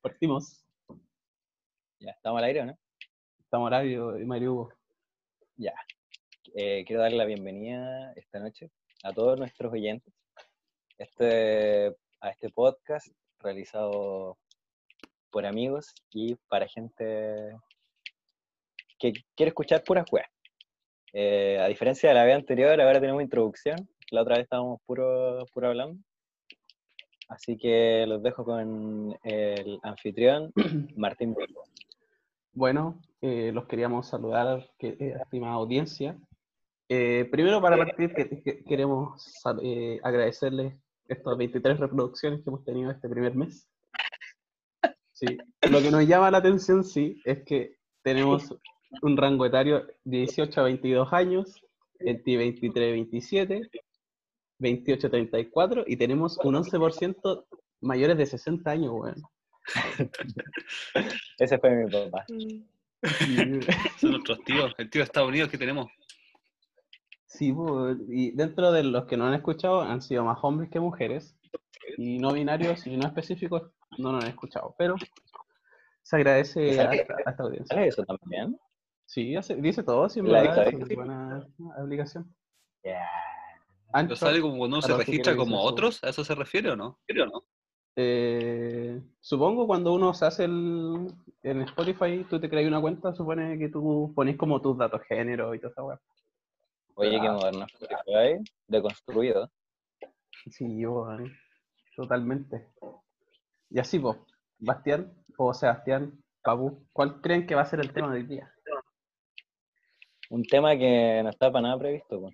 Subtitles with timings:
[0.00, 0.64] Partimos.
[2.00, 2.78] Ya, estamos al aire, ¿o ¿no?
[3.40, 4.72] Estamos Horario y Mario Hugo.
[5.56, 5.74] Ya.
[6.54, 8.70] Eh, quiero darle la bienvenida esta noche
[9.02, 10.12] a todos nuestros oyentes
[10.98, 11.88] este,
[12.20, 13.08] a este podcast
[13.40, 14.38] realizado
[15.30, 17.56] por amigos y para gente
[18.98, 20.28] que quiere escuchar puras weas.
[21.12, 23.88] Eh, a diferencia de la vez anterior, ahora tenemos introducción.
[24.10, 26.02] La otra vez estábamos puro, puro hablando.
[27.28, 30.52] Así que los dejo con el anfitrión,
[30.96, 31.64] Martín Burgo.
[32.52, 36.18] Bueno, eh, los queríamos saludar, que, eh, estimada audiencia.
[36.88, 39.30] Eh, primero, para partir, que- que- queremos
[39.62, 40.74] eh, agradecerles
[41.06, 43.68] estas 23 reproducciones que hemos tenido este primer mes.
[45.12, 45.26] Sí.
[45.70, 48.54] Lo que nos llama la atención, sí, es que tenemos
[49.02, 51.62] un rango etario de 18 a 22 años,
[51.98, 53.70] el T 23 27,
[54.58, 57.46] 28 a 34 y tenemos un 11%
[57.80, 59.22] mayores de 60 años, weón.
[61.38, 62.24] Ese fue mi papá.
[64.00, 65.86] Son nuestros tíos, el tío de Estados Unidos que tenemos.
[67.26, 67.54] Sí,
[68.08, 71.36] y dentro de los que no han escuchado han sido más hombres que mujeres,
[71.96, 74.96] y no binarios y no específicos no nos han escuchado, pero
[76.02, 77.74] se agradece a esta, a esta audiencia.
[77.76, 78.58] ¿Sale eso también?
[79.04, 81.46] Sí, hace- dice todo, La verdad, es buena
[81.82, 82.34] aplicación.
[82.84, 83.06] Ya.
[83.90, 86.76] Pero Ancho, sale como cuando uno se registra como otros, ¿a eso se refiere o
[86.76, 86.98] no?
[87.06, 87.44] ¿Refiere o no?
[88.00, 93.58] eh, supongo cuando uno se hace el, en Spotify, tú te creas una cuenta, supone
[93.58, 96.00] que tú pones como tus datos género y toda esa weá.
[96.94, 97.32] Oye, qué Ah.
[97.32, 97.66] moderno.
[97.66, 99.50] Spotify, Deconstruido.
[100.50, 101.32] Sí, yo, eh,
[101.96, 102.68] totalmente.
[103.70, 104.16] Y así, pues,
[104.58, 108.52] Bastián o Sebastián, Pabu, ¿cuál creen que va a ser el tema del día?
[110.30, 112.20] Un tema que no está para nada previsto.
[112.20, 112.30] po.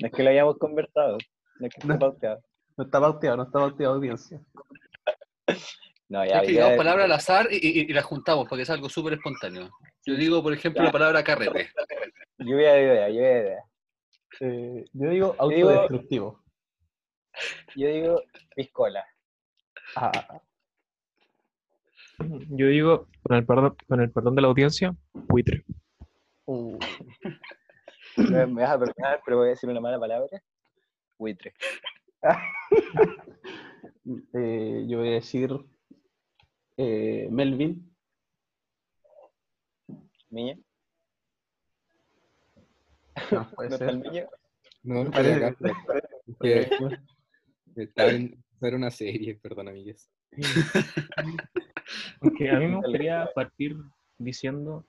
[0.00, 1.18] No es que lo hayamos conversado.
[1.60, 1.98] No es que esté No.
[1.98, 2.40] pauteado.
[2.76, 4.40] No está pauteado, no está pauteado audiencia.
[6.08, 6.36] No, ya.
[6.38, 8.88] Es que digamos palabras al azar y, y- y las juntamos para que sea algo
[8.88, 9.70] súper espontáneo.
[10.04, 11.70] Yo digo, por ejemplo, la palabra carrete.
[12.38, 13.64] Lluvia de ideas, lluvia de ideas.
[14.40, 16.44] Eh, yo digo digo- autodestructivo.
[17.74, 18.22] Yo digo
[18.54, 19.04] piscola.
[19.96, 20.40] Ah,
[22.50, 25.64] Yo digo, con el perdón, con el perdón de la audiencia, buitre.
[26.46, 26.78] uh,
[28.16, 30.40] Me, me vas a perdonar, pero voy a decir una mala palabra.
[31.18, 31.52] Buitre.
[34.34, 35.50] eh, yo voy a decir
[36.76, 37.94] eh, Melvin.
[40.30, 40.58] Miña.
[43.30, 44.10] No, puede ¿No está el ser.
[44.10, 44.26] Miña?
[44.82, 45.56] No, no Parece-
[46.26, 47.02] estoy acá.
[47.74, 50.10] Que estaba en ver una serie, perdón, amigues.
[52.20, 53.76] Porque a mí me gustaría partir
[54.18, 54.84] diciendo,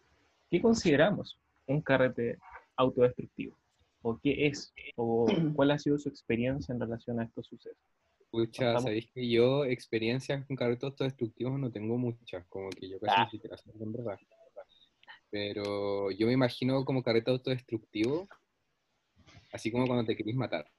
[0.50, 2.38] ¿qué consideramos un carrete
[2.78, 3.58] autodestructivo?
[4.02, 4.74] ¿O qué es?
[4.96, 7.78] ¿O cuál ha sido su experiencia en relación a estos sucesos?
[8.30, 13.16] Pucha, sabéis que yo experiencias con carretos autodestructivos no tengo muchas, como que yo casi
[13.18, 13.24] Ah.
[13.26, 14.20] ni siquiera en verdad.
[15.30, 18.28] Pero yo me imagino como carrete autodestructivo,
[19.52, 20.70] así como cuando te querís matar,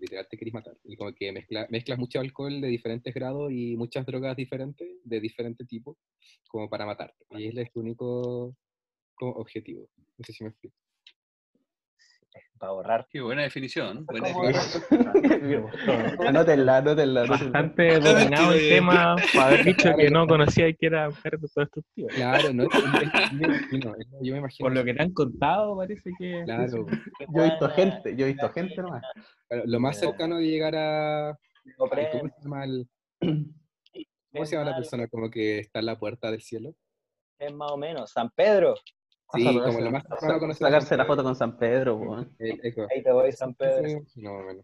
[0.00, 3.76] literal te querís matar, y como que mezcla, mezclas mucho alcohol de diferentes grados y
[3.76, 5.96] muchas drogas diferentes, de diferente tipo,
[6.48, 7.24] como para matarte.
[7.30, 8.54] Y es tu único
[9.14, 9.88] como objetivo.
[10.18, 10.76] No sé si me explico.
[12.58, 13.06] Para borrar.
[13.10, 14.06] Qué buena definición.
[14.06, 15.66] Buena ¿Cómo definición.
[16.26, 17.26] Anótenla, anótenla, anótenla.
[17.52, 22.08] Bastante dominado el tema para haber dicho que no conocía que era carrete autodestructivo.
[22.08, 22.68] Claro, no, es-
[24.22, 26.42] yo me imagino, Por lo que te han contado, parece que...
[26.44, 26.86] Claro,
[27.34, 29.02] Yo he visto gente, yo he visto gente nomás.
[29.64, 31.38] lo más cercano de llegar a...
[31.76, 32.88] ¿Cómo se llama, el-
[34.32, 36.74] ¿cómo se llama la persona como que está en la puerta del cielo?
[37.38, 38.10] Es más o menos.
[38.12, 38.74] San Pedro.
[39.32, 42.36] Sí, como lo más cercano a conocer a Sacarse la foto con San Pedro, weón.
[42.38, 43.88] Ahí te voy, San Pedro.
[44.06, 44.62] Sí, No, bueno.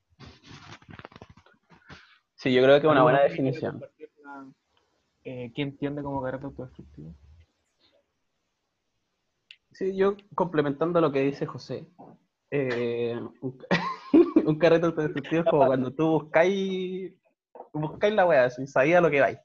[2.37, 3.85] Sí, yo creo que es una buena ¿Alguno quiere definición.
[5.25, 7.15] eh, ¿Qué entiende como carrete autodestructivo?
[9.73, 11.87] Sí, yo complementando lo que dice José,
[12.51, 13.59] eh, un,
[14.47, 17.13] un carrete autodestructivo es como cuando tú buscáis,
[17.73, 19.39] buscáis la wea, si sabía lo que vais.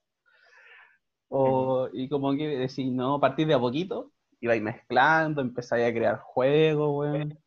[1.29, 5.93] O, y como que decís, no, partir de a poquito, y vais mezclando, empezáis a
[5.93, 7.39] crear juegos, weón.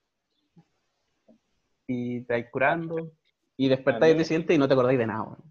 [1.87, 3.11] Y te vais curando,
[3.57, 5.51] y despertáis el día siguiente y no te acordáis de nada, weón.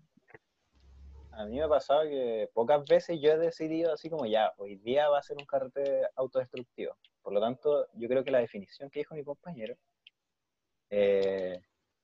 [1.31, 4.75] A mí me ha pasado que pocas veces yo he decidido así como ya, hoy
[4.75, 6.97] día va a ser un carrete autodestructivo.
[7.21, 9.75] Por lo tanto, yo creo que la definición que dijo mi compañero
[10.89, 11.61] eh,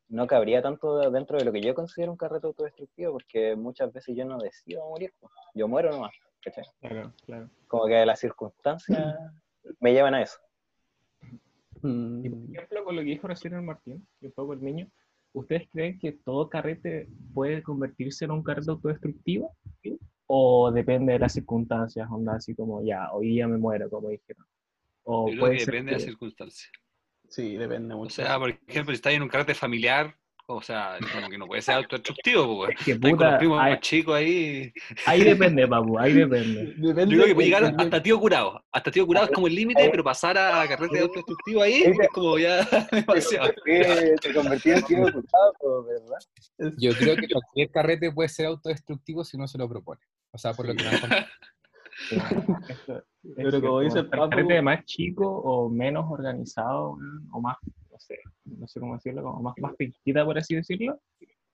[0.07, 3.91] no cabría tanto de- dentro de lo que yo considero un carrete autodestructivo, porque muchas
[3.91, 5.13] veces yo no decido morir,
[5.53, 6.13] yo muero nomás.
[6.45, 6.63] ¿Cachai?
[6.80, 7.50] Claro, claro.
[7.68, 9.15] Como que las circunstancias
[9.80, 10.38] me llevan a eso.
[11.81, 14.63] Mm, Y por ejemplo, con lo que dijo recién el Martín, y un poco el
[14.63, 14.88] niño,
[15.33, 19.56] ¿ustedes creen que todo carrete puede convertirse en un carrete autodestructivo?
[20.27, 24.44] o depende de las circunstancias, onda así como ya, hoy día me muero, como dijeron.
[25.03, 26.71] O Yo creo puede que ser depende de las circunstancias.
[27.30, 28.15] Sí, depende O mucho.
[28.15, 30.15] sea, por ejemplo, si estás en un carácter familiar,
[30.47, 32.75] o sea, como que no puede ser autodestructivo, pues.
[32.80, 34.71] es que puta, primos ahí, chicos ahí.
[35.06, 36.74] ahí depende, papu, ahí depende.
[36.77, 38.63] Depende Yo creo que puede de- llegar hasta tío curado.
[38.71, 42.38] Hasta tío curado es como el límite, pero pasar a carrete autodestructivo ahí es como
[42.38, 42.57] ya
[42.92, 43.51] demasiado.
[44.21, 45.24] Se convirtió en tío pues,
[45.88, 46.74] ¿verdad?
[46.77, 50.01] Yo creo que cualquier carrete puede ser autodestructivo si uno se lo propone.
[50.31, 51.25] O sea, por lo que me han
[53.38, 56.97] Pero como dice el Papu- carrete más chico o menos organizado,
[57.31, 57.71] o más, no
[58.06, 61.00] sé, no sé cómo decirlo, como más, más pinquita, por así decirlo,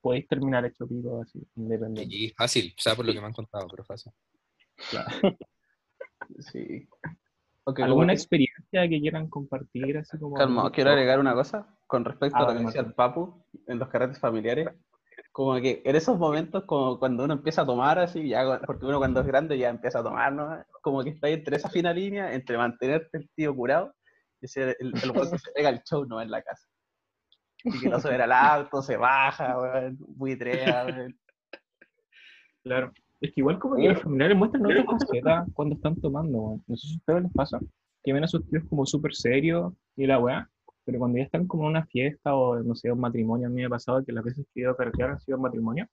[0.02, 2.16] podéis terminar hecho pico así, independiente.
[2.16, 4.12] Y fácil, o sea, por lo que me han contado, pero fácil.
[6.40, 6.88] Sí.
[7.64, 9.98] Ok, ¿Alguna como- experiencia que quieran compartir?
[9.98, 12.94] Así como Calma, quiero agregar una cosa con respecto Ah, a lo que decía el
[12.94, 14.70] Papu en los carretes familiares.
[15.32, 18.98] Como que en esos momentos, como cuando uno empieza a tomar así, ya, porque uno
[18.98, 20.64] cuando es grande ya empieza a tomar, ¿no?
[20.82, 23.94] Como que está ahí entre esa fina línea, entre mantenerte el tío curado
[24.42, 26.68] y ser el, el weón que se pega el show no en la casa.
[27.64, 31.20] Y que no se ve al auto, se baja, weón, buitrea, weón.
[32.64, 32.92] Claro.
[33.22, 36.64] Es que igual como que los familiares muestran otra faceta cuando están tomando, weón.
[36.68, 37.60] No sé si a ustedes les pasa,
[38.04, 40.50] que ven a sus tíos como súper serios y la weá,
[40.86, 43.58] pero cuando ya están como en una fiesta o, no sé, un matrimonio, a mí
[43.58, 45.88] me ha pasado que las veces que he ido a carretear han sido en matrimonio,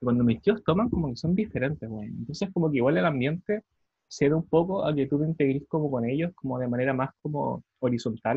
[0.00, 2.06] y cuando mis tíos toman como que son diferentes, weón.
[2.06, 3.64] Entonces como que igual el ambiente
[4.10, 7.10] cede un poco a que tú te integres como con ellos, como de manera más
[7.22, 8.36] como horizontal,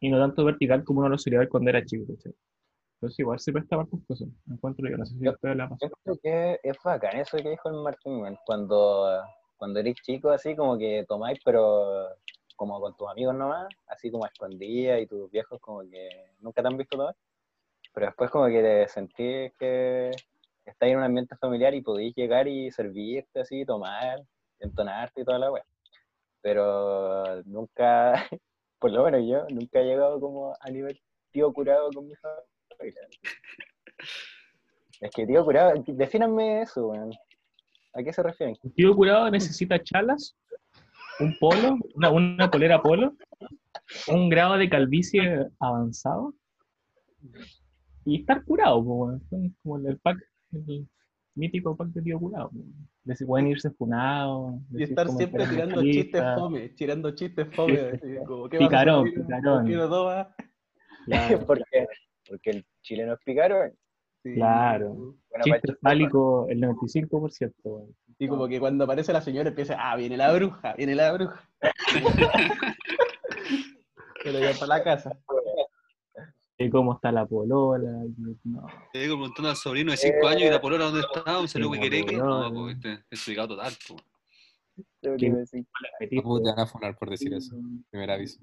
[0.00, 2.34] y no tanto vertical como uno lo solía ver cuando era chico, ¿cachai?
[2.96, 5.68] Entonces igual se presta para estas cosas, encuentro yo, no sé si a ustedes les
[5.68, 5.86] pasa.
[5.86, 8.38] Yo creo que es bacán eso que dijo el Martín, weón.
[8.44, 9.22] Cuando,
[9.56, 12.08] cuando eres chico, así como que tomáis, pero
[12.54, 16.08] como con tus amigos nomás, así como a escondidas y tus viejos como que
[16.40, 17.16] nunca te han visto tomar.
[17.94, 20.10] Pero después como que te sentís que
[20.64, 24.22] estás en un ambiente familiar y podéis llegar y servirte así, tomar,
[24.60, 25.64] entonarte y toda la weá.
[26.42, 28.14] Pero nunca,
[28.78, 31.00] por lo menos yo, nunca he llegado como a nivel
[31.32, 33.00] tío curado con mi familia.
[35.00, 37.10] Es que tío curado, defínanme eso, weón.
[37.94, 38.56] ¿A qué se refieren?
[38.74, 40.36] Tío curado necesita chalas,
[41.20, 43.14] un polo, una, una polera polo,
[44.08, 46.34] un grado de calvicie avanzado
[48.04, 49.22] y estar curado, weón.
[49.62, 50.18] Como el pack,
[51.36, 52.50] mítico pack de tío weón.
[53.04, 54.54] De si pueden irse funados.
[54.72, 57.80] Y estar siempre tirando chistes fome, tirando chistes fome.
[58.02, 60.26] así como, ¿qué vas a Picarón, picarón.
[61.46, 61.86] Porque,
[62.28, 63.70] porque el chileno es picaro.
[64.24, 64.34] Sí.
[64.34, 64.94] Claro.
[64.94, 67.52] Bueno, chiste fálico el 95%.
[67.62, 67.94] weón.
[68.18, 71.48] Y como que cuando aparece la señora empieza, ah, viene la bruja, viene la bruja.
[74.24, 75.16] Lo lleva para la casa.
[76.58, 77.90] Y cómo está la polola.
[78.44, 78.66] no.
[78.92, 81.72] Te digo preguntando al sobrino de 5 años y la polora dónde está, un saludo
[81.72, 83.72] que queré que no, no, pues, este, es ubicado total.
[83.86, 84.02] pues.
[86.16, 87.54] Papu, te van a funar por decir eso.
[87.90, 88.40] Primer aviso.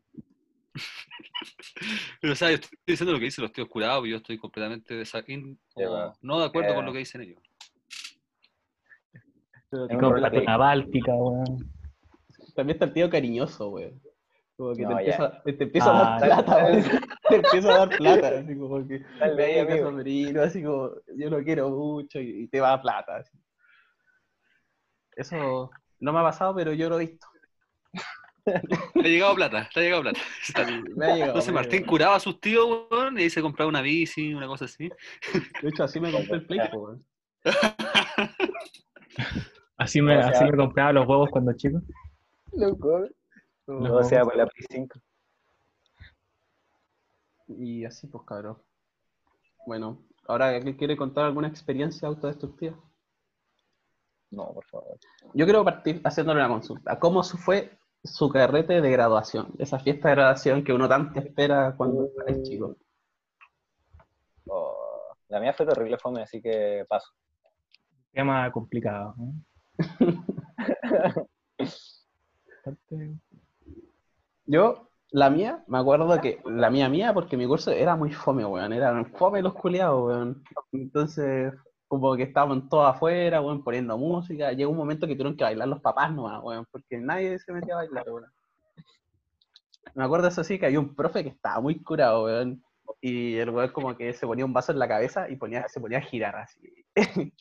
[2.21, 4.37] Pero, o sea, yo estoy diciendo lo que dicen los tíos curados y yo estoy
[4.37, 6.75] completamente desa- in- como no de acuerdo Eh.
[6.75, 7.41] con lo que dicen ellos.
[9.71, 10.29] Es problema.
[10.41, 11.71] una báltica, weón.
[12.55, 13.91] También está el tío cariñoso, güey.
[14.55, 16.67] Como que No, te, empieza, te empieza a dar Ah, plata.
[17.29, 19.89] Te empieza a dar plata, así como que Dale, venga, amigo.
[19.91, 23.15] sobrino, así como yo lo quiero mucho y, y te va a dar plata.
[23.17, 23.37] así.
[25.15, 27.27] Eso no me ha pasado, pero yo lo he visto.
[28.95, 30.19] Le ha llegado plata, le ha llegado plata.
[30.97, 31.29] Me ha llegado.
[31.31, 31.89] Entonces me Martín llegado.
[31.89, 34.89] curaba a sus tíos, weón, y se compraba una bici, una cosa así.
[35.61, 36.97] De hecho, así me compré el Play, güey.
[39.77, 41.79] Así me, O sea- así me compraba los huevos cuando chico.
[42.51, 43.07] Loco.
[43.67, 44.99] Los O sea, por la Play 5.
[47.47, 48.57] Y así, pues, cabrón.
[49.65, 52.77] Bueno, ahora, ¿alguien quiere contar alguna experiencia autodestructiva?
[54.31, 54.97] No, por favor.
[55.33, 56.99] Yo quiero partir haciéndole una consulta.
[56.99, 59.53] ¿Cómo fue su carrete de graduación?
[59.59, 62.75] Esa fiesta de graduación que uno tanto espera cuando es chico.
[64.47, 67.13] Oh, la mía fue terrible fome, así que paso.
[68.11, 69.15] Tema complicado.
[69.17, 69.33] ¿no?
[72.65, 73.19] Bastante-
[74.53, 78.45] Yo, la mía, me acuerdo que la mía mía, porque mi curso era muy fome,
[78.45, 78.71] weón.
[78.71, 80.43] Eran fome los culiados, weón.
[80.71, 81.51] Entonces,
[81.87, 84.51] como que estaban todos afuera, weón, poniendo música.
[84.51, 87.73] Llegó un momento que tuvieron que bailar los papás nomás, weón, porque nadie se metía
[87.73, 88.31] a bailar, weón.
[89.95, 92.63] Me acuerdo eso sí, que había un profe que estaba muy curado, weón.
[93.01, 95.81] Y el weón como que se ponía un vaso en la cabeza y ponía, se
[95.81, 96.59] ponía a girar así.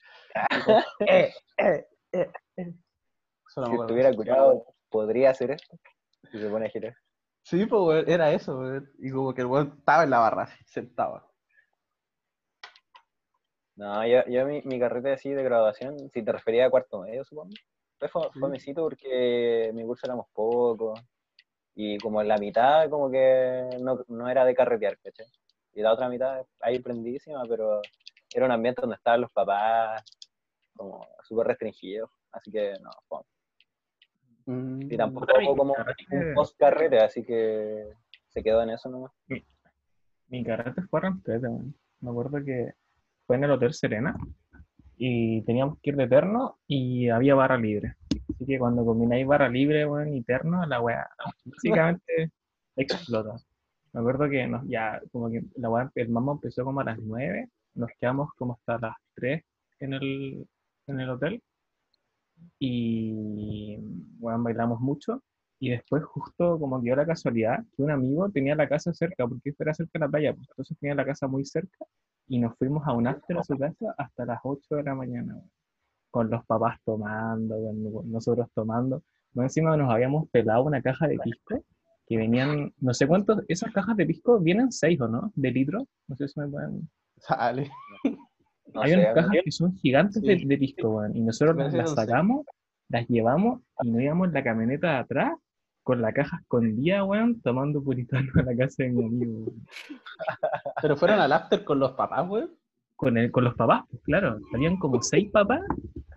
[1.06, 2.74] eh, eh, eh.
[3.48, 5.76] Solo Si estuviera curado, podría hacer esto.
[6.30, 6.96] Si se pone a girar.
[7.42, 8.90] Sí, pues, era eso, weón.
[8.98, 11.28] Y como que el weón estaba en la barra, sentado.
[13.74, 17.24] No, yo, yo mi, mi carrete así de graduación, si te refería a cuarto medio,
[17.24, 17.54] supongo,
[17.98, 18.74] fue fo- Sí.
[18.74, 21.00] porque mi curso éramos pocos
[21.74, 25.26] y como en la mitad como que no, no era de carretear, ¿cachai?
[25.74, 27.80] Y la otra mitad ahí prendísima, pero
[28.34, 30.04] era un ambiente donde estaban los papás
[30.76, 33.24] como súper restringidos, así que no, fome.
[34.46, 35.74] Mm, Y tampoco mi hubo como
[36.10, 37.88] un post carrete, así que
[38.28, 39.12] se quedó en eso nomás.
[40.28, 41.48] Mi carrete fue rampete.
[42.00, 42.72] Me acuerdo que
[43.26, 44.16] fue en el Hotel Serena
[44.96, 47.96] y teníamos que ir de terno y había barra libre.
[48.34, 51.08] Así que cuando combináis barra libre, weón, y terno, la weá
[51.44, 52.30] básicamente
[52.76, 53.36] explota.
[53.92, 56.98] Me acuerdo que nos, ya, como que la weá, el mambo empezó como a las
[56.98, 59.42] 9, nos quedamos como hasta las 3
[59.80, 60.46] en el,
[60.86, 61.42] en el hotel
[62.58, 63.78] y,
[64.18, 65.22] weón, bailamos mucho.
[65.58, 69.26] Y después justo como que dio la casualidad que un amigo tenía la casa cerca,
[69.26, 71.86] porque esto era cerca de la playa, pues, entonces tenía la casa muy cerca
[72.26, 75.40] y nos fuimos a un after a su casa hasta las 8 de la mañana,
[76.10, 77.54] con los papás tomando,
[77.92, 79.02] con nosotros tomando.
[79.34, 81.64] Más encima nos habíamos pelado una caja de pisco
[82.06, 85.86] que venían, no sé cuántos, esas cajas de pisco vienen 6 o no, de litro,
[86.08, 86.88] no sé si me pueden...
[87.18, 87.70] Sale.
[88.74, 90.44] No Hay sé, unas cajas que son gigantes de, Sí.
[90.46, 92.46] de pisco, weón, y nosotros las, sacamos,
[92.88, 95.32] las llevamos y nos íbamos en la camioneta de atrás
[95.82, 99.66] con la caja escondida, weón, tomando puritano a la casa de mi amigo, weón.
[100.82, 102.44] Pero fueron al after con los papás, güey.
[102.96, 105.60] Con, el, con los papás, pues claro, habían como seis papás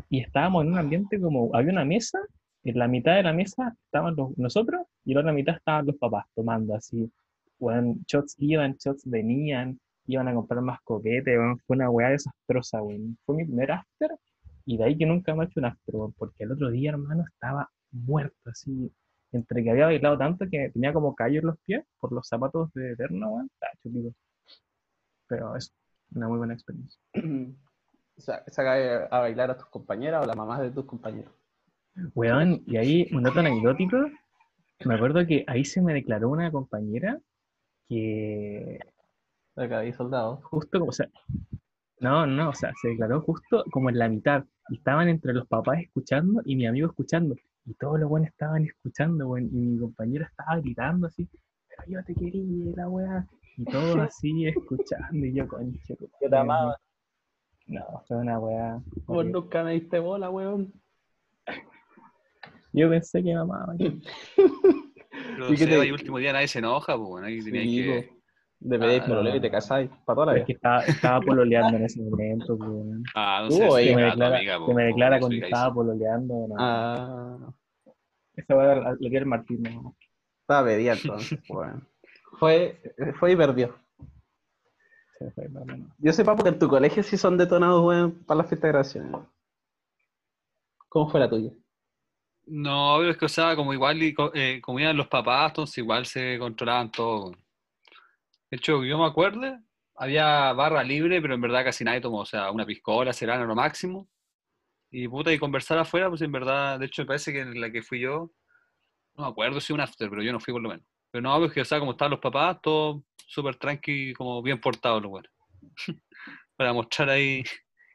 [0.09, 2.19] y estábamos en un ambiente como, había una mesa,
[2.63, 5.87] en la mitad de la mesa estaban los, nosotros y en la otra mitad estaban
[5.87, 7.11] los papás tomando así,
[7.57, 12.81] weón, shots iban, shots venían, iban a comprar más coquete, weón, fue una weá desastrosa,
[12.81, 13.17] weón.
[13.25, 14.11] Fue mi primer after
[14.65, 16.91] y de ahí que nunca me he hecho un after, weón, porque el otro día,
[16.91, 18.91] hermano, estaba muerto, así,
[19.31, 22.71] entre que había bailado tanto que tenía como callo en los pies por los zapatos
[22.73, 24.15] de eterno, weón, estaba chupito.
[25.27, 25.73] Pero es
[26.13, 26.99] una muy buena experiencia.
[28.17, 31.33] Sa- Saca a bailar a tus compañeras o las mamás de tus compañeros.
[32.13, 33.97] Weón, y ahí un dato anecdótico,
[34.85, 37.19] me acuerdo que ahí se me declaró una compañera
[37.87, 38.79] que
[39.55, 40.43] Acá hay soldados.
[40.45, 41.07] justo como, o sea,
[41.99, 45.47] no, no, o sea, se declaró justo como en la mitad, y estaban entre los
[45.47, 47.35] papás escuchando y mi amigo escuchando,
[47.65, 51.27] y todos los buenos estaban escuchando, weón, y mi compañera estaba gritando así,
[51.69, 53.25] pero yo te quería, la weá,
[53.57, 56.77] y todos así escuchando, y yo, conche, Yo te amaba.
[57.67, 58.79] No, fue una weá.
[59.07, 60.71] Vos nunca me diste bola, weón.
[62.73, 63.73] Yo pensé que me amaba.
[63.77, 63.89] yo.
[65.11, 67.51] Pero ¿Y qué se te- y último día nadie se enoja, pues bueno, ahí Sí,
[67.51, 68.14] tenía que.
[68.59, 69.89] De pedir Ah, problema y te casáis.
[70.05, 70.45] Para toda la Pero es vida.
[70.47, 72.69] que estaba, estaba pololeando en ese momento, pues.
[73.15, 75.73] Ah, no sé, que me declara, amiga, que me declara cuando estaba eso.
[75.75, 76.47] pololeando.
[76.49, 76.55] No.
[76.57, 77.37] Ah,
[78.35, 79.61] Esa weá la- lo que el Martín.
[79.63, 79.95] No.
[80.41, 81.87] estaba pedida entonces, weón.
[82.39, 82.81] Fue,
[83.19, 83.75] fue y perdió.
[85.35, 85.63] Fue, no.
[85.99, 88.71] Yo sé, papo, que en tu colegio sí son detonados, weón, para las fiestas de
[88.71, 89.29] graduación.
[90.89, 91.51] ¿Cómo fue la tuya?
[92.47, 96.05] No, pero es que, o sea, como igual eh, como iban los papás, entonces igual
[96.05, 97.31] se controlaban todo.
[98.45, 98.49] Weón.
[98.51, 99.59] De hecho, yo me acuerdo,
[99.95, 103.55] había barra libre, pero en verdad casi nadie tomó, o sea, una piscola, será lo
[103.55, 104.07] máximo.
[104.91, 107.71] Y puta, y conversar afuera, pues en verdad, de hecho me parece que en la
[107.71, 108.31] que fui yo,
[109.15, 110.85] no me acuerdo si un after, pero yo no fui por lo menos.
[111.11, 114.59] Pero no, pues que, o sea, como estaban los papás, todo súper tranqui, como bien
[114.59, 115.31] portados los buenos.
[116.55, 117.43] Para mostrar ahí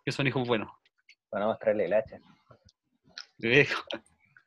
[0.04, 0.70] que son hijos buenos.
[1.28, 2.18] Para mostrarle el hacha.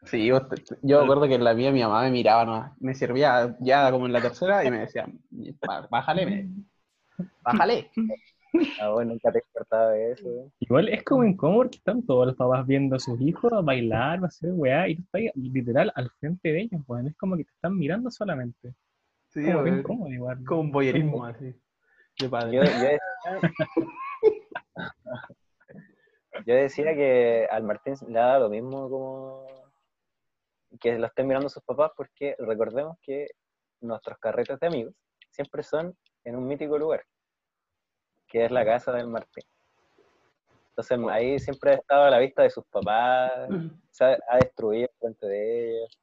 [0.05, 0.39] Sí, yo,
[0.81, 2.81] yo me acuerdo que en la mía mi mamá me miraba nomás.
[2.81, 5.07] Me servía ya como en la tercera y me decía,
[5.61, 6.49] "Bá- bájale, me-
[7.41, 7.89] bájale.
[8.79, 10.27] Ah, bueno, nunca te he cortado de eso.
[10.27, 10.53] weón.
[10.59, 14.25] Igual es como incómodo que están todos los papás viendo a sus hijos bailar, va
[14.25, 17.07] a hacer weá, y tú estás literal al frente de ellos, weón.
[17.07, 18.75] Es como que te están mirando solamente.
[19.29, 20.43] Sí, como bien incómodo igual.
[20.45, 21.55] como un boyerismo así.
[22.19, 22.57] De padre.
[22.57, 22.99] Yo, yo decía,
[26.45, 29.45] yo decía que al Martín le da lo mismo como
[30.79, 33.27] que lo estén mirando sus papás, porque recordemos que
[33.81, 34.93] nuestros carretes de amigos
[35.29, 37.03] siempre son en un mítico lugar,
[38.27, 39.43] que es la casa del Martín.
[40.69, 43.31] Entonces ahí siempre ha estado a la vista de sus papás,
[43.91, 45.99] se ha, ha destruido frente de ellos.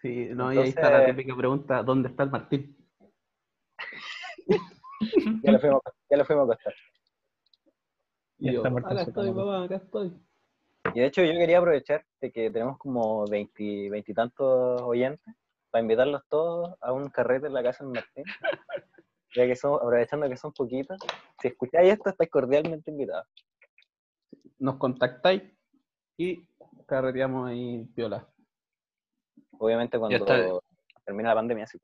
[0.00, 2.76] Sí, no, y ahí está la típica pregunta, ¿dónde está el Martín?
[5.44, 6.74] Ya lo fuimos, ya lo fuimos a acostar.
[8.38, 10.27] Y yo, acá estoy, papá, acá estoy.
[10.94, 15.34] Y de hecho yo quería aprovechar de que tenemos como veintitantos oyentes
[15.70, 18.24] para invitarlos todos a un carrete en la casa del Martín.
[19.34, 20.98] Ya que son, aprovechando que son poquitos,
[21.42, 23.26] si escucháis esto estáis cordialmente invitados.
[24.58, 25.42] Nos contactáis
[26.16, 26.42] y
[26.86, 28.26] carreteamos ahí viola.
[29.58, 30.48] Obviamente cuando está.
[31.04, 31.78] termine la pandemia, sí.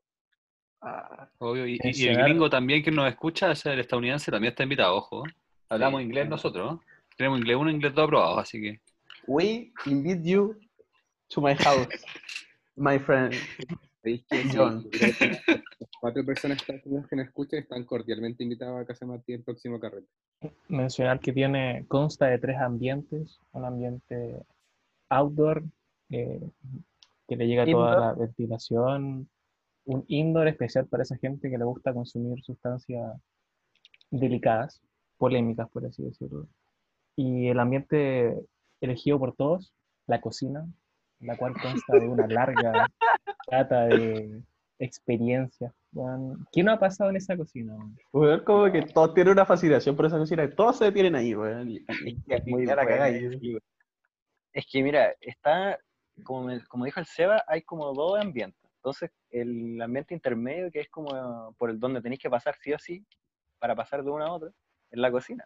[0.81, 4.95] Ah, Obvio, y, el gringo también que nos escucha, sea, el estadounidense también está invitado,
[4.95, 5.23] ojo.
[5.69, 6.05] Hablamos Sí.
[6.05, 6.81] inglés nosotros, ¿no?
[7.15, 8.81] Tenemos inglés 1 inglés 2 aprobados, así que.
[9.27, 10.55] We invite you
[11.29, 11.87] to my house,
[12.75, 13.33] my friend.
[14.03, 14.87] ¿Veis que sí, John.
[15.99, 20.07] cuatro personas que nos escuchan están cordialmente invitados a Casa Martí el próximo carrete.
[20.67, 24.43] mencionar que tiene, consta de tres ambientes, un ambiente
[25.09, 25.63] outdoor,
[26.11, 26.47] eh,
[27.27, 29.27] que le llega toda la ventilación,
[29.85, 33.19] un indoor especial para esa gente que le gusta consumir sustancias
[34.11, 34.81] delicadas,
[35.17, 36.47] polémicas, por así decirlo.
[37.15, 38.45] Y el ambiente
[38.81, 39.73] elegido por todos,
[40.07, 40.65] la cocina,
[41.19, 42.87] la cual consta de una larga
[43.51, 44.43] data de
[44.79, 45.73] experiencias.
[45.93, 46.45] weón.
[46.51, 47.75] ¿Quién no ha pasado en esa cocina?
[48.11, 51.79] Weón, como que todos tienen una fascinación por esa cocina, todos se detienen ahí, weón.
[54.53, 55.77] Es que mira, está,
[56.23, 58.61] como, como dijo el Seba, hay como dos ambientes.
[58.77, 62.79] Entonces, el ambiente intermedio, que es como por el donde tenéis que pasar sí o
[62.79, 63.03] sí,
[63.59, 64.51] para pasar de una a otra,
[64.91, 65.45] es la cocina.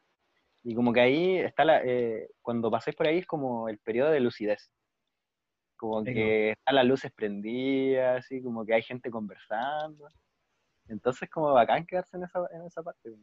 [0.63, 4.12] Y como que ahí está la, eh, cuando pasáis por ahí es como el periodo
[4.12, 4.72] de lucidez.
[5.78, 10.08] Como Sí, que están las luces prendidas, así, como que hay gente conversando.
[10.89, 13.16] Entonces, como bacán quedarse en esa, en esa parte.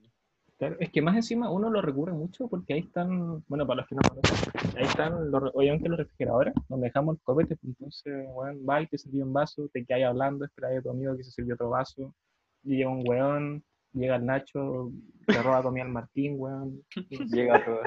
[0.59, 3.89] Claro, es que más encima uno lo recurre mucho porque ahí están, bueno, para los
[3.89, 8.65] que no conocen, ahí están, los, obviamente los refrigeradores, donde dejamos el copete, entonces, weón,
[8.67, 11.31] va y te sirvió un vaso, te quedas ahí esperas a tu amigo que se
[11.31, 12.15] sirvió otro vaso,
[12.63, 13.65] y llega un weón,
[13.97, 14.93] llega el Nacho,
[15.27, 17.81] le roba comida al Martín, weón, Llega otro.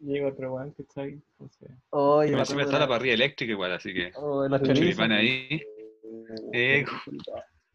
[0.00, 3.94] llega otro weón que está ahí, me Encima acuerdo está la parrilla eléctrica igual, así
[3.94, 4.12] que.
[4.16, 5.10] Oh, los chorizos.
[5.10, 5.62] Ahí.
[6.52, 6.84] Eh,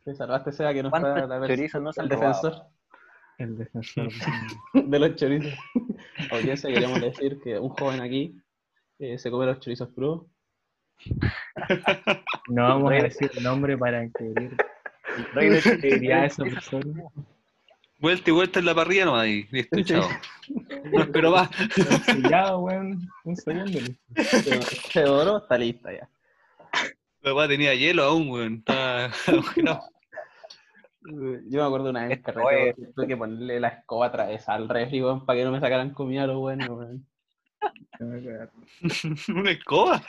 [0.04, 2.54] Te salvaste, Seba, que no está ¿Cuántos la chorizos no el defensor
[3.38, 4.10] el defensor.
[4.74, 5.54] de los chorizos.
[6.32, 8.36] Audiencia, queríamos decir que un joven aquí
[9.00, 10.28] eh, se come los chorizos crudos.
[12.50, 14.56] no vamos a decir el nombre para encubrir
[15.34, 17.04] Persona.
[18.00, 19.48] Vuelta y vuelta en la parrilla no ahí.
[19.52, 19.84] Listo, Sí.
[19.84, 20.08] chao.
[20.92, 21.50] No espero más.
[22.30, 23.80] Ya, weón, un segundo.
[24.92, 26.10] Se, doró, está lista ya.
[27.22, 28.64] La weá tenía hielo aún, weón.
[29.26, 29.84] Congelado.
[31.04, 32.32] Yo me acuerdo una vez que
[32.96, 36.26] tuve que ponerle la escoba atravesada al refri, weón, para que no me sacaran comida
[36.28, 37.06] los buenos, weón.
[39.30, 40.02] Una escoba.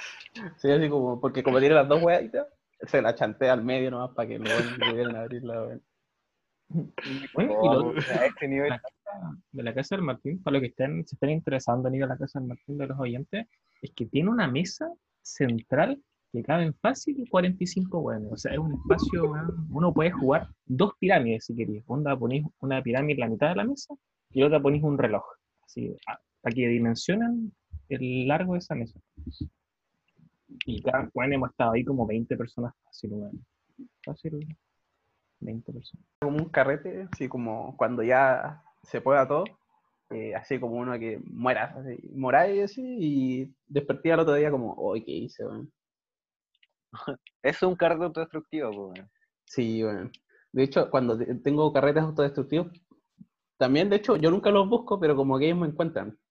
[0.57, 2.47] Sí, así como, porque como tiene las dos weaditas,
[2.83, 5.61] se la chantea al medio nomás para que buenos pudieran abrirla.
[5.63, 5.81] Bueno,
[7.63, 8.71] y lo- Oh, a este nivel.
[8.71, 11.95] la casa, de la casa del Martín, para los que estén, se estén interesando en
[11.97, 13.47] ir a la casa del Martín de los oyentes,
[13.83, 14.91] es que tiene una mesa
[15.23, 18.33] central que caben fácil 45 hueones.
[18.33, 19.35] O sea, es un espacio,
[19.71, 21.85] uno puede jugar dos pirámides si queréis.
[21.87, 23.95] Una ponéis una pirámide en la mitad de la mesa
[24.31, 25.25] y otra ponéis un reloj.
[25.67, 25.95] Así,
[26.41, 27.53] para que dimensionen
[27.91, 28.99] el largo de esa mesa.
[30.67, 33.47] Y cada weón hemos estado ahí como 20 personas fácil, weón.
[34.05, 34.47] Fácil,
[35.41, 36.07] 20 personas.
[36.21, 39.45] Como un carrete, así como cuando ya se pueda todo,
[40.11, 44.75] eh, así como uno que muera, así, moráis así, y desperté al otro día como,
[44.75, 45.73] hoy ¿qué hice, weón?
[47.43, 49.11] Es un cargo autodestructivo, weón.
[49.45, 50.11] Sí, bueno.
[50.53, 52.69] De hecho, cuando te- tengo carretes autodestructivos,
[53.59, 56.19] también, de hecho, yo nunca los busco, pero como que ellos me encuentran.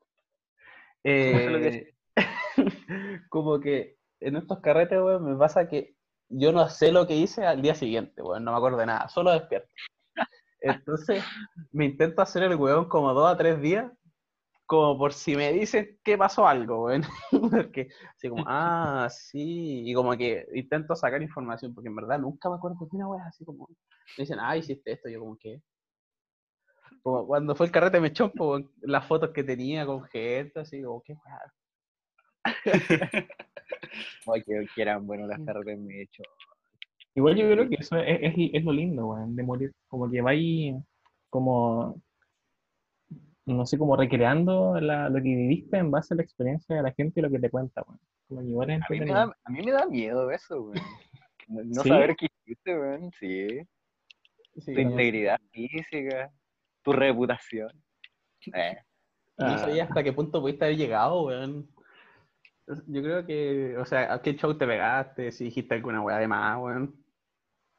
[1.04, 1.96] Eh,
[3.30, 5.96] como que en estos carretes, weón, me pasa que
[6.30, 9.10] yo no sé lo que hice al día siguiente, weón, no me acuerdo de nada,
[9.10, 9.70] solo despierto.
[10.62, 11.24] Entonces,
[11.72, 13.92] me intento hacer el weón como dos a tres días,
[14.66, 17.04] como por si me dicen que pasó algo, weón.
[17.52, 22.50] Porque así como, ah, sí, y como que intento sacar información, porque en verdad nunca
[22.50, 25.62] me acuerdo de una weá, así como, me dicen, ah, hiciste esto, yo como que...
[27.04, 30.84] Como cuando fue el carrete me chompo, weón, las fotos que tenía con gente, así
[30.84, 31.54] como, qué weá.
[34.34, 36.24] Ay, que, que eran buenos las carreras me he hecho.
[37.16, 39.72] Igual yo creo que eso es, es- es lo lindo, weón, de morir.
[39.88, 40.74] Como que va ahí,
[41.30, 42.02] como,
[43.46, 46.92] no sé, como recreando la- lo que viviste en base a la experiencia de la
[46.94, 48.00] gente y lo que te cuenta, weón.
[48.28, 50.84] Como que igual es A mí, me da, a mí me da miedo eso, weón.
[51.48, 51.90] No, no ¿Sí?
[51.90, 53.12] saber qué hiciste, weón.
[53.20, 53.48] Sí.
[54.58, 56.32] Sí, Tu no- integridad física,
[56.84, 57.70] tu reputación.
[58.54, 58.78] Eh,
[59.38, 61.68] No Ah, sabía hasta qué punto pudiste haber llegado, weón.
[62.88, 65.32] Yo creo que, o sea, ¿a qué show te pegaste?
[65.32, 66.96] Si dijiste alguna weá de más, weón.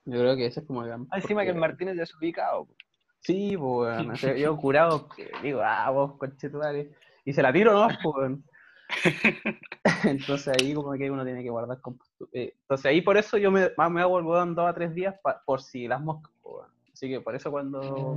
[0.05, 2.67] Yo creo que ese es como el gran- ah, encima que el Martínez es desubicado.
[2.67, 2.75] po.
[3.21, 4.11] Sí, pues, weón.
[4.11, 5.09] O sea, yo curado,
[5.43, 6.91] digo, ah, vos, conchetumare.
[7.25, 7.89] Y se la tiro, ¿no?
[8.03, 8.45] Pues, weón.
[10.05, 12.31] Entonces ahí como que uno tiene que guardar compostura.
[12.35, 14.95] Eh, entonces ahí por eso yo me, más me hago el weón dos a tres
[14.95, 16.69] días pa- por si las moscas, weón.
[17.03, 18.17] Así que por eso cuando,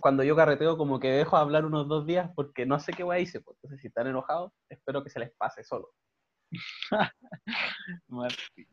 [0.00, 3.04] cuando yo carreteo como que dejo de hablar unos dos días porque no sé qué
[3.04, 3.42] weá hice.
[3.42, 3.58] Pues.
[3.58, 5.90] Entonces si están enojados, espero que se les pase solo.
[8.08, 8.66] Martín.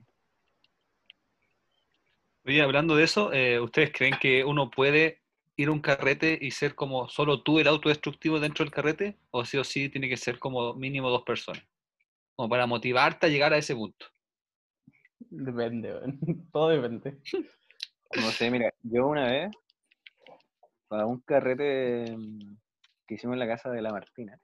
[2.46, 5.22] Oye, hablando de eso, eh, ¿ustedes creen que uno puede
[5.58, 9.18] ir a un carrete y ser como solo tú el autodestructivo dentro del carrete?
[9.32, 11.68] ¿O sí o sí tiene que ser como mínimo dos personas?
[12.38, 14.06] Como para motivarte a llegar a ese punto.
[15.20, 16.00] Depende.
[16.54, 17.20] Todo depende.
[18.16, 19.52] No sé, mira, yo una vez,
[20.88, 22.58] para un carrete mm,
[23.08, 24.38] que hicimos en la casa de la Martina,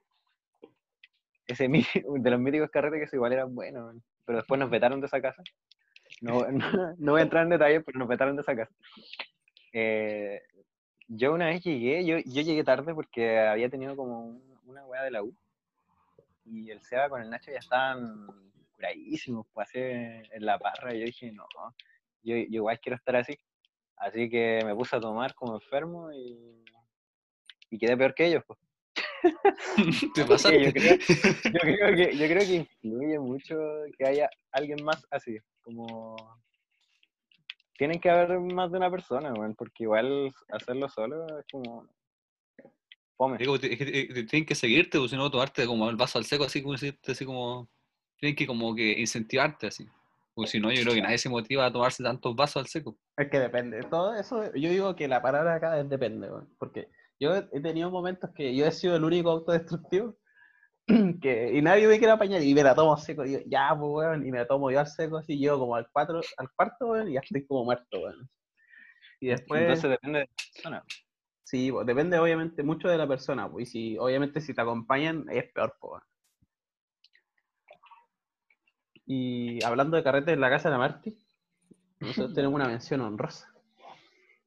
[1.46, 1.68] ese
[2.18, 5.42] de los míticos carretes que igual eran buenos, pero después nos vetaron de esa casa.
[6.20, 6.46] No,
[6.98, 8.74] no, voy a entrar en detalles, pero nos vetaron de esa casa.
[9.72, 10.42] Eh,
[11.06, 15.02] yo una vez llegué, yo, yo llegué tarde porque había tenido como un- una weá
[15.02, 15.32] de la U.
[16.44, 18.26] Y el Seba con el Nacho ya estaban
[18.74, 20.92] curadísimos, pues así en la parra.
[20.94, 21.46] Y yo dije, no,
[22.24, 23.38] yo, yo igual quiero estar así.
[24.00, 26.64] Así que me puse a tomar como enfermo y,
[27.70, 28.44] y quedé peor que ellos.
[28.46, 28.58] Pues.
[30.14, 30.64] ¿Te pasaste?
[30.64, 30.96] yo, creo,
[31.44, 33.56] yo, creo que, yo creo que influye mucho
[33.96, 36.16] que haya alguien más así, como...
[37.76, 41.86] Tienen que haber más de una persona, weón, porque igual hacerlo solo es como...
[43.16, 43.36] Fome.
[43.40, 46.62] Es que tienen que seguirte, o si no, tomarte como el vaso al seco, así
[46.62, 47.68] como así como.
[48.16, 49.84] Tienen que como que incentivarte así.
[50.38, 52.96] Porque si no, yo creo que nadie se motiva a tomarse tantos vasos al seco.
[53.16, 53.80] Es que depende.
[53.90, 56.86] Todo eso, yo digo que la palabra acá es depende, weón, porque
[57.18, 60.16] yo he he tenido momentos que yo he sido el único autodestructivo
[61.20, 63.24] que, y nadie me quiere apañar y me la tomo seco.
[63.24, 65.74] Y yo, ya, pues, weón, y me la tomo yo al seco, así yo como
[65.74, 68.30] al, cuatro, al cuarto, weón, y ya estoy como muerto, weón.
[69.18, 70.84] Y después, Entonces depende de la persona.
[71.42, 75.26] sí, pues, depende obviamente mucho de la persona, pues, y si, obviamente si te acompañan
[75.30, 75.90] es peor, pues.
[75.90, 76.02] weón.
[79.10, 81.16] Y hablando de carretes en la casa de la Marti,
[81.98, 83.50] nosotros tenemos una mención honrosa.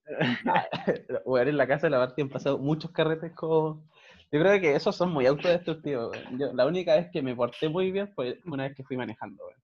[1.25, 3.89] Weón, en la casa de la Marti han pasado muchos carretes como...
[4.31, 6.15] Yo creo que esos son muy autodestructivos.
[6.37, 9.43] Yo, la única vez que me porté muy bien fue una vez que fui manejando.
[9.43, 9.59] weón.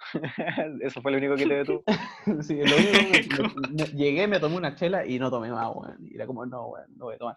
[0.82, 1.84] Eso fue lo único que te detuvo.
[2.42, 3.28] Sí, lo único que
[3.70, 5.96] me- me- llegué, me tomé una chela y no tomé más, weón.
[6.04, 7.36] Y era como, no, weón, no voy a tomar.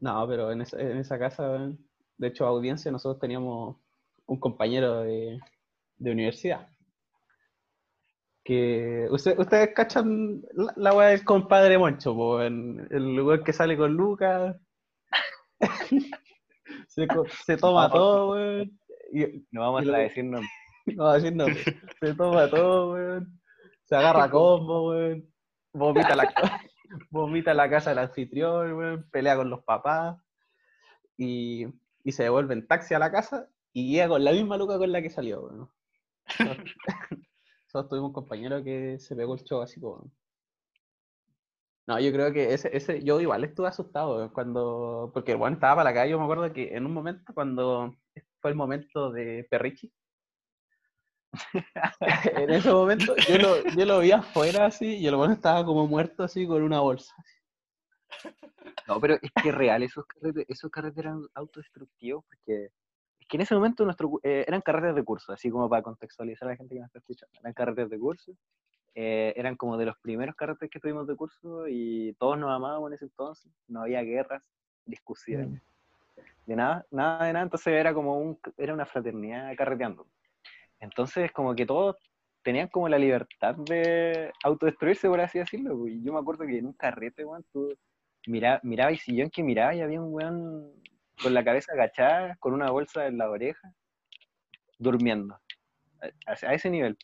[0.00, 1.85] No, pero en esa, en esa casa, weón,
[2.18, 3.76] de hecho, audiencia, nosotros teníamos
[4.26, 5.38] un compañero de,
[5.98, 6.68] de universidad.
[8.44, 13.52] Que usted- ustedes cachan la, la weá del compadre Moncho, po, en el lugar que
[13.52, 14.56] sale con Lucas.
[16.88, 17.06] se,
[17.44, 18.78] se toma todo, weón.
[19.50, 20.50] No vamos Y a decir nombres.
[20.86, 21.44] no, así no.
[21.46, 21.64] pues.
[22.00, 23.40] Se toma todo, weón.
[23.84, 25.26] Se agarra a combo, weón.
[25.72, 26.32] Vomita la,
[27.10, 29.10] vomita la casa del anfitrión, weón.
[29.10, 30.16] Pelea con los papás.
[31.18, 31.66] Y,
[32.06, 34.92] y se devuelve en taxi a la casa y llega con la misma luca con
[34.92, 35.68] la que salió, weón.
[37.66, 40.08] Nosotros tuvimos un compañero que se pegó el show así como.
[41.88, 45.76] No, yo creo que ese, ese, yo igual estuve asustado cuando, porque el weón estaba
[45.76, 47.96] para la calle, yo me acuerdo que en un momento cuando
[48.40, 49.92] fue el momento de Perrichi,
[52.36, 55.88] en ese momento yo lo, yo lo vi afuera así y el bueno estaba como
[55.88, 57.12] muerto así con una bolsa.
[58.86, 62.70] No, pero es que real, esos carretes, esos carretes eran autodestructivos porque
[63.20, 66.48] es que en ese momento nuestro, eh, eran carretes de curso, así como para contextualizar
[66.48, 67.38] a la gente que nos está escuchando.
[67.40, 68.32] Eran carretes de curso,
[68.94, 72.90] eh, eran como de los primeros carretes que tuvimos de curso y todos nos amábamos
[72.90, 74.48] en ese entonces, no había guerras,
[74.84, 75.60] discusiones,
[76.46, 80.06] de nada, nada de nada, entonces era como un, era una fraternidad carreteando.
[80.78, 81.96] Entonces como que todos
[82.42, 85.88] tenían como la libertad de autodestruirse, por así decirlo.
[85.88, 87.76] Y yo me acuerdo que en un carrete, weón, tú
[88.26, 90.72] mira, miraba y sillón que miraba y había un weón
[91.22, 93.72] con la cabeza agachada, con una bolsa en la oreja,
[94.78, 95.34] durmiendo.
[96.00, 96.96] A, a- a ese nivel.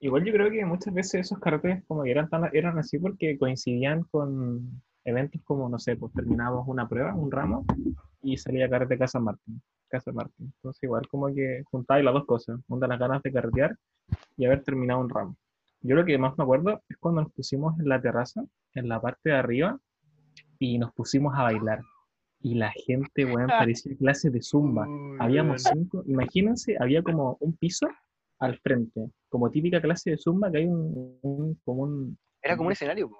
[0.00, 4.04] Igual yo creo que muchas veces esos carretes como eran, tan, eran así porque coincidían
[4.04, 7.64] con eventos como, no sé, pues terminábamos una prueba, un ramo,
[8.22, 9.60] y salía carrete Casa Martín.
[9.88, 10.52] Casa Martín.
[10.56, 13.76] Entonces igual como que juntáis las dos cosas, una las ganas de carretear
[14.36, 15.36] y haber terminado un ramo.
[15.82, 18.42] Yo lo que más me acuerdo es cuando nos pusimos en la terraza,
[18.74, 19.78] en la parte de arriba,
[20.58, 21.80] y nos pusimos a bailar.
[22.42, 24.86] Y la gente, weón, parecía clase de zumba.
[25.18, 27.86] Habíamos cinco, imagínense, había como un piso
[28.38, 32.68] al frente, como típica clase de zumba que hay un, un- como un, Era como
[32.68, 33.10] un escenario.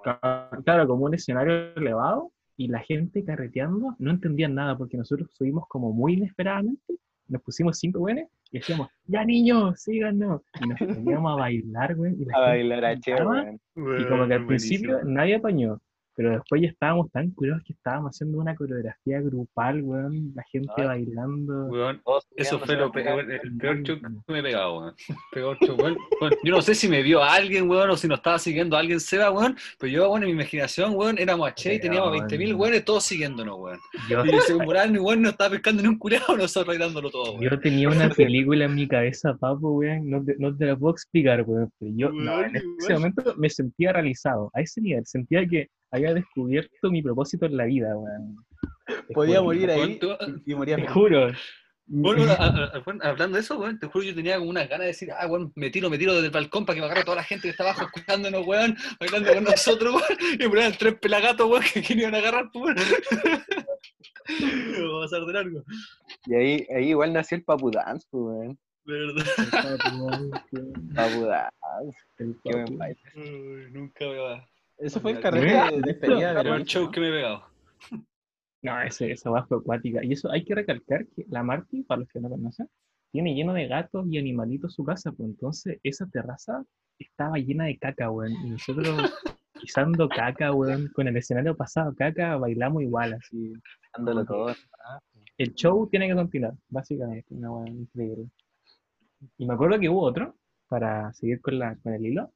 [0.65, 5.67] claro, como un escenario elevado y la gente carreteando no entendían nada porque nosotros subimos
[5.69, 6.95] como muy inesperadamente,
[7.31, 10.43] nos pusimos cinco güeyes y decíamos, ya niños, síganos.
[10.61, 12.15] Y nos poníamos a bailar, güey.
[12.15, 13.61] Y la A gente bailar a weón.
[14.01, 15.81] Y como que al principio nadie apañó.
[16.17, 20.33] Pero después ya estábamos tan curados que estábamos haciendo una coreografía grupal, weón.
[20.35, 20.87] La gente Ay.
[20.87, 21.67] bailando.
[21.67, 22.03] Weón,
[22.37, 24.95] eso fue lo peor, el peor show que me he pegado, weón.
[25.33, 25.97] Peor show, weón.
[26.45, 29.31] Yo no sé si me vio alguien, weón, o si nos estaba siguiendo alguien, Seba,
[29.31, 32.29] weón, pero yo, bueno, en mi imaginación, weón, éramos a Che y teníamos Weón.
[32.29, 33.79] 20.000 weones todos siguiéndonos, weón.
[34.09, 37.43] Yo, Y según Morales, weón, no estaba pescando ni un curado, nosotros bailándolo todo, weón.
[37.43, 40.11] yo tenía una película en mi cabeza, papo, weón.
[40.11, 41.71] No te, no te la puedo explicar, weón.
[41.79, 44.51] Pero yo, no, en ese momento me sentía realizado.
[44.55, 45.05] A ese nivel.
[45.07, 48.37] Sentía que había descubierto mi propósito en la vida, weón.
[49.15, 50.19] Podía morir ahí ¿Cuánto?
[50.47, 51.31] y, y moría Te juro.
[51.93, 54.69] Bueno, a- a- a- bueno, hablando de eso, weón, te juro yo tenía como unas
[54.69, 56.87] ganas de decir, ah, weón, me tiro, me tiro desde el balcón para que me
[56.87, 60.49] agarre toda la gente que está abajo escuchándonos, weón, bailando con nosotros, weón, y me
[60.49, 62.77] ponían tres pelagatos, weón, que querían agarrar, pues, weón.
[64.29, 65.65] Me voy a pasar de largo,
[66.27, 68.59] Y ahí, ahí igual nació el Papu Dance, pues, weón.
[68.85, 69.25] verdad.
[70.95, 71.99] Papu Dance.
[72.19, 72.79] El Qué buen papu.
[72.79, 73.01] baile.
[73.17, 74.49] Uy, nunca me va.
[74.81, 77.45] Ese fue el carrete de despedida de Verónica, show que me he pegado.
[78.63, 80.05] No, ese, esa va fue acuática.
[80.05, 82.69] Y eso hay que recalcar que la Marty, para los que no conocen,
[83.11, 86.65] tiene lleno de gatos y animalitos su casa, pues entonces esa terraza
[86.99, 88.33] estaba llena de caca, weón.
[88.45, 88.87] Y nosotros
[89.61, 93.53] pisando caca, weón, con el escenario pasado caca, bailamos igual, así.
[93.95, 94.55] Dándolo todo.
[95.37, 98.29] El show tiene que continuar, básicamente, una weón increíble.
[99.37, 100.37] Y me acuerdo que hubo otro,
[100.69, 102.33] para seguir con, la, con el hilo,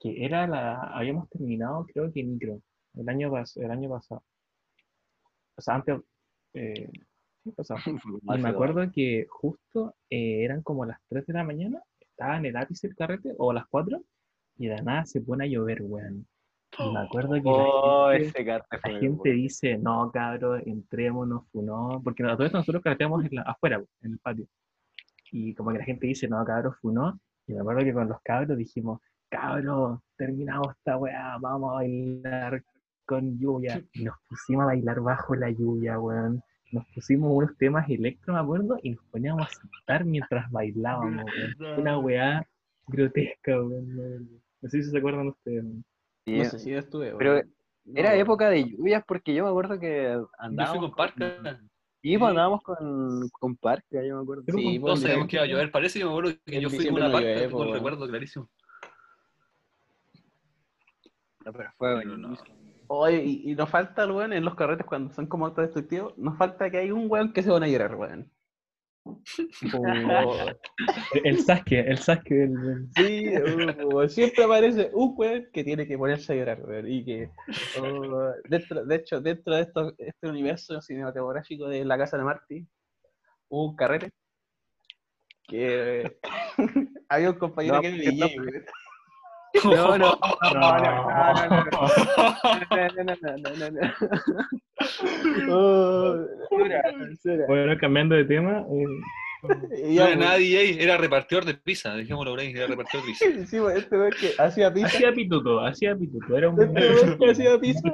[0.00, 2.60] que era la, habíamos terminado, creo que micro,
[2.94, 4.22] el año, el año pasado.
[5.56, 6.00] O sea, antes,
[6.54, 6.88] eh,
[7.44, 7.80] sí, pasado.
[8.22, 12.46] Y me acuerdo que justo eh, eran como las 3 de la mañana, estaba en
[12.46, 14.02] el ápice el carrete, o las 4,
[14.58, 16.26] y de nada se pone a llover, weón.
[16.78, 22.22] Y me acuerdo que Oh, la gente, la gente dice, no, cabros, entrémonos, funó, porque
[22.22, 24.46] esto nosotros carreteamos en la- afuera, en el patio.
[25.32, 27.18] Y como que la gente dice, no, cabros, funó.
[27.46, 32.62] Y me acuerdo que con los cabros dijimos, cabros, terminamos esta weá, vamos a bailar
[33.06, 33.82] con lluvia.
[33.94, 36.42] Y nos pusimos a bailar bajo la lluvia, weón.
[36.72, 41.24] Nos pusimos unos temas electro, me acuerdo, y nos poníamos a saltar mientras bailábamos,
[41.58, 41.80] weón.
[41.80, 42.46] Una weá
[42.86, 43.96] grotesca, weón.
[43.96, 45.64] No, no sé si se acuerdan ustedes.
[45.64, 45.84] weón.
[46.26, 47.54] Sí, No sé si yo estuve, Pero weón.
[47.94, 51.60] Era No, época de lluvias porque yo me acuerdo que Yo fui andábamos con Parca.
[52.02, 54.42] Sí, pues andábamos con, con Parca, yo me acuerdo.
[54.46, 55.70] Pero Sí, pues, Todos sabíamos en que iba a llover.
[55.70, 58.48] Parece que me acuerdo que yo fui con una no tengo un po, recuerdo clarísimo.
[61.44, 62.36] No, pero fue Pero no.
[62.92, 66.70] Oye, y, y nos falta, weón, en los carretes cuando son como autodestructivos, nos falta
[66.70, 68.30] que hay un weón que se van a llorar, weón.
[69.62, 72.88] El, el Sasuke, el Sasuke del...
[72.96, 73.28] Sí,
[73.84, 76.88] uh, siempre aparece un weón que tiene que ponerse a llorar, weón.
[76.88, 77.30] Y que,
[77.80, 82.66] oh, dentro, de hecho, dentro de esto, este universo cinematográfico de La Casa de Marty,
[83.48, 84.10] hubo un carrete
[85.46, 86.18] que
[87.08, 87.96] había un compañero No, que no.
[87.96, 88.52] DJ, weón.
[88.52, 88.89] No,
[89.64, 90.18] no, no, No.
[90.54, 90.94] no, no,
[92.40, 93.80] no, no, no, no, no, no.
[95.50, 97.44] Oh, censura, censura.
[97.48, 98.84] Bueno, cambiando de tema, eh,
[99.42, 100.40] No era nada weón.
[100.40, 103.24] DJ, era repartidor de pizza, dejémoslo por ahí, era repartidor de pizza.
[103.46, 104.86] Sí, este weón que hacía pizza.
[104.88, 106.60] hacía pituto, hacía pituto, era un...
[106.78, 107.90] Este que hacía pizza.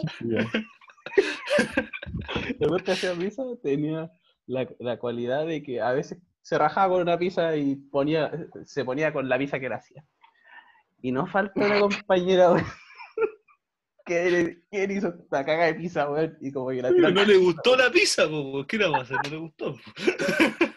[2.61, 4.11] El que hacía pizza tenía
[4.47, 8.31] la, la cualidad de que a veces se rajaba con una pizza y ponía,
[8.65, 10.05] se ponía con la pizza que él hacía.
[11.03, 12.65] Y no falta una compañera, weón,
[14.07, 14.57] que
[14.91, 17.77] hizo esta caga de pizza, weón, y como que la tiró Pero no le gustó
[17.77, 19.17] la pizza, po, ¿qué le vamos a hacer?
[19.25, 19.77] No le gustó.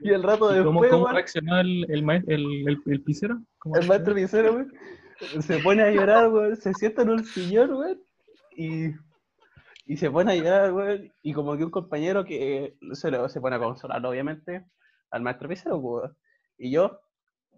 [0.00, 3.42] Y el rato ¿Y ¿Cómo, después, cómo weón, reaccionó el, el, el, el, el pizzero?
[3.58, 4.72] ¿Cómo el maestro pizzero, weón,
[5.40, 8.00] se pone a llorar, weón, se sienta en un sillón, weón,
[8.56, 8.90] y,
[9.86, 13.40] y se pone a llorar, weón, y como que un compañero que se, lo, se
[13.40, 14.64] pone a consolar, obviamente,
[15.10, 16.16] al maestro pizzero, weón.
[16.58, 17.00] Y yo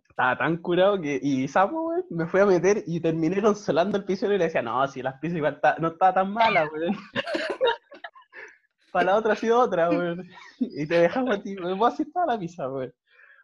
[0.09, 4.05] estaba tan curado que, y sapo, weón, me fui a meter y terminé consolando al
[4.05, 6.97] pizzero y le decía, no, si las pizzas igual no estaba tan mala, weón.
[8.93, 10.29] Para la otra ha sido otra, weón.
[10.59, 12.93] Y te dejamos a ti, vos así estaba la pizza, weón.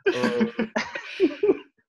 [0.07, 0.12] Oh.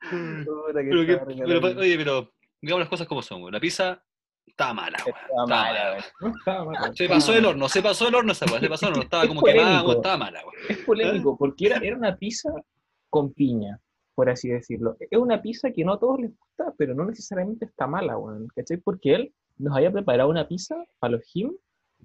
[0.10, 3.52] Que Pero, que- pero, oye, pero digamos las cosas como son, güey.
[3.52, 4.02] La pizza
[4.46, 5.14] estaba mala, güey.
[5.14, 6.34] Estaba Estaba mala, mala, güey.
[6.40, 6.94] Estaba.
[6.94, 9.24] Se pasó el horno, se pasó el horno esa weá, se pasó el horno, estaba
[9.24, 9.86] Es como quemada, polémico.
[9.86, 10.56] güey, estaba mala, güey.
[10.70, 12.50] Es polémico, porque era, era una pizza
[13.10, 13.80] con piña,
[14.16, 14.98] por así decirlo.
[15.00, 18.48] Es una pizza que no a todos les gusta, pero no necesariamente está mala, weón.
[18.56, 18.78] ¿Cachai?
[18.78, 21.52] Porque él nos había preparado una pizza para los gym,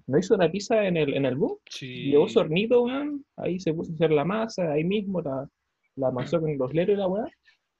[0.07, 2.11] no hizo una pizza en el, en el bus, Sí.
[2.11, 5.49] llevó su hornito, weón, ahí se puso a hacer la masa, ahí mismo la,
[5.97, 7.27] la amasó con los leros y la weá.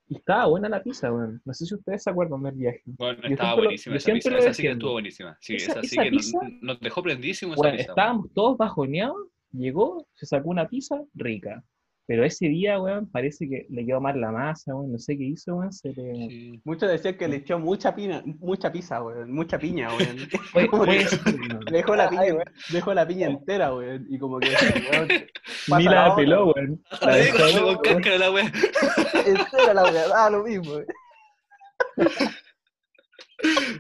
[0.09, 1.41] Y estaba buena la pizza, weón.
[1.45, 2.83] No sé si ustedes se acuerdan del viaje.
[2.85, 5.39] Bueno, Yo estaba lo- buenísima esa pizza, esa sí que estuvo buenísima.
[5.41, 7.93] Sí, Esa- esa sí esa que pizza- nos, nos dejó prendísimo esa Bueno, pizza.
[7.93, 9.17] estábamos todos bajoneados,
[9.53, 11.65] llegó, se sacó una pizza rica.
[12.07, 15.25] Pero ese día, weón, parece que le quedó mal la masa, weón, no sé qué
[15.25, 16.15] hizo, weón, se le...
[16.29, 16.61] Sí.
[16.65, 20.19] Muchos decían que le echó mucha pina, mucha pizza, weón, mucha piña, weón.
[20.51, 21.61] Fue- Como fue que eso, weón.
[21.71, 22.45] dejó la piña, weón.
[22.73, 24.07] dejó la piña entera, weón.
[24.11, 25.09] Y como que weón,
[25.79, 26.83] Ni la otra, peló, weón.
[26.91, 28.53] Digo, Ay, con cáscara la wea.
[29.25, 30.87] Entera la weá, da lo mismo, weón.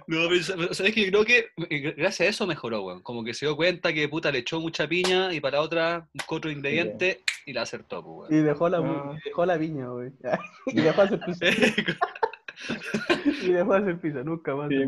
[0.08, 3.02] No, pero sa- pero sabes que yo creo que eh, gracias a eso mejoró, weón.
[3.02, 6.08] Como que se dio cuenta que puta le echó mucha piña y para la otra
[6.12, 8.42] buscó otro ingrediente y la acertó, pues, weón.
[8.42, 9.16] Y dejó la, Ah.
[9.24, 10.18] dejó la piña, weón.
[10.66, 11.46] Y dejó hacer pizza.
[13.42, 14.68] Y dejó hacer pizza, nunca más.
[14.68, 14.84] Sí.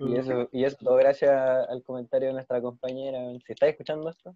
[0.00, 1.30] Y eso, y eso todo gracias
[1.68, 3.18] al comentario de nuestra compañera.
[3.46, 4.34] Si estás escuchando esto,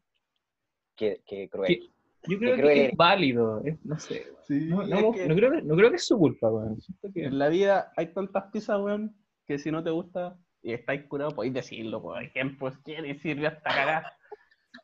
[0.94, 1.90] qué, qué cruel.
[2.26, 4.26] Yo creo creo que que- es válido, es- no sé.
[4.46, 6.78] Sí, No, es no, que no creo que, no creo que es su culpa, weón.
[7.14, 9.14] Que- en la vida hay tantas pizzas, weón,
[9.46, 13.46] que si no te gusta y estáis curados, podéis decirlo, por ejemplo, quién y sirve
[13.46, 14.04] hasta cagar.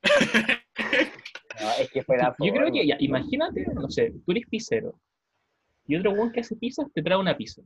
[1.61, 4.99] No, es que fue la Yo creo que, ya, imagínate, no sé, tú eres pizzero
[5.87, 7.63] y otro weón que hace pizzas te trae una pizza.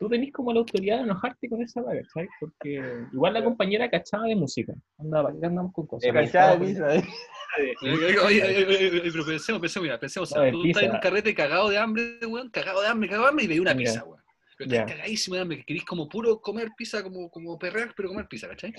[0.00, 2.30] Tú tenés como la autoridad de enojarte con esa vaga, ¿sabes?
[2.40, 2.82] Porque
[3.12, 4.72] igual la compañera cachaba de música.
[4.98, 6.08] Anda, ¿para qué andamos con cosas?
[6.08, 7.04] Eh, Cachada de pizza, eh.
[7.82, 10.92] Oye, oye, oye, oye, oye, pero pensemos, pensemos, mira, pensemos, o sea, tú estás en
[10.92, 13.74] un carrete cagado de hambre, weón, cagado de hambre, cagado de hambre y veis una
[13.74, 14.22] pizza, weón.
[14.56, 18.08] Pero estás cagadísimo de hambre, que querís como puro comer pizza, como, como perrear, pero
[18.08, 18.72] comer pizza, ¿cachai?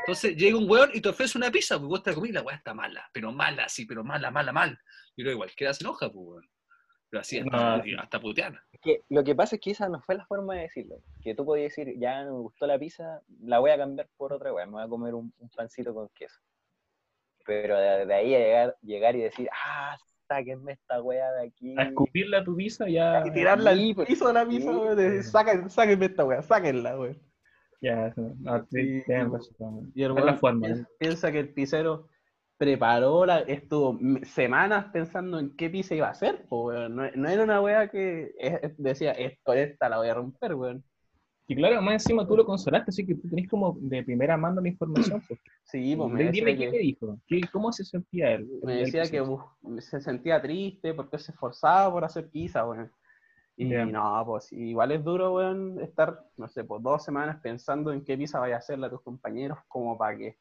[0.00, 2.42] Entonces llega un weón y te ofrece una pizza, pues vos te la comís, la
[2.42, 4.76] weá está mala, pero mala, sí, pero mala, mala, mal.
[5.14, 6.48] Y luego igual queda se enoja, pues, weón.
[7.10, 8.00] Pero así hasta, No.
[8.00, 8.64] hasta puteana.
[8.84, 10.96] Que lo que pasa es que esa no fue la forma de decirlo.
[11.22, 14.32] Que tú podías decir, ya no me gustó la pizza, la voy a cambiar por
[14.34, 16.38] otra weá, me voy a comer un, un pancito con queso.
[17.46, 19.96] Pero de, de ahí a llegar, llegar y decir, ah,
[20.28, 21.74] sáquenme esta weá de aquí.
[21.78, 23.22] A escupirle a tu pizza ya.
[23.26, 24.96] Y tirarla al pues, piso de la pizza, sí, weón.
[24.96, 25.30] de, pues.
[25.30, 27.18] Saquen, sáquenme esta weá, sáquenla, weón.
[27.80, 29.92] Ya, no, no, Sí, razón.
[29.94, 32.08] Y el Es la forma, piensa, piensa que el pizzero
[32.56, 36.94] preparó, la, estuvo semanas pensando en qué pizza iba a hacer, po, weón.
[36.94, 38.32] No, no era una weá que
[38.78, 40.84] decía, esto, esta la voy a romper, weón.
[41.46, 44.62] Y claro, más encima tú lo consolaste, así que tú tenés como de primera mano
[44.62, 45.22] la información.
[45.28, 45.40] Pues.
[45.64, 48.48] Sí, pues me Dime qué que, le dijo, ¿Qué, ¿cómo se sentía él?
[48.62, 49.22] me decía que
[49.80, 52.90] se sentía triste porque se esforzaba por hacer pizza, weón.
[53.56, 58.04] Y no, pues igual es duro, weón, estar, no sé, pues dos semanas pensando en
[58.04, 60.38] qué pizza vaya a hacerle a tus compañeros como para que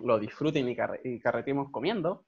[0.00, 2.24] lo disfruten y, carre- y carretemos comiendo.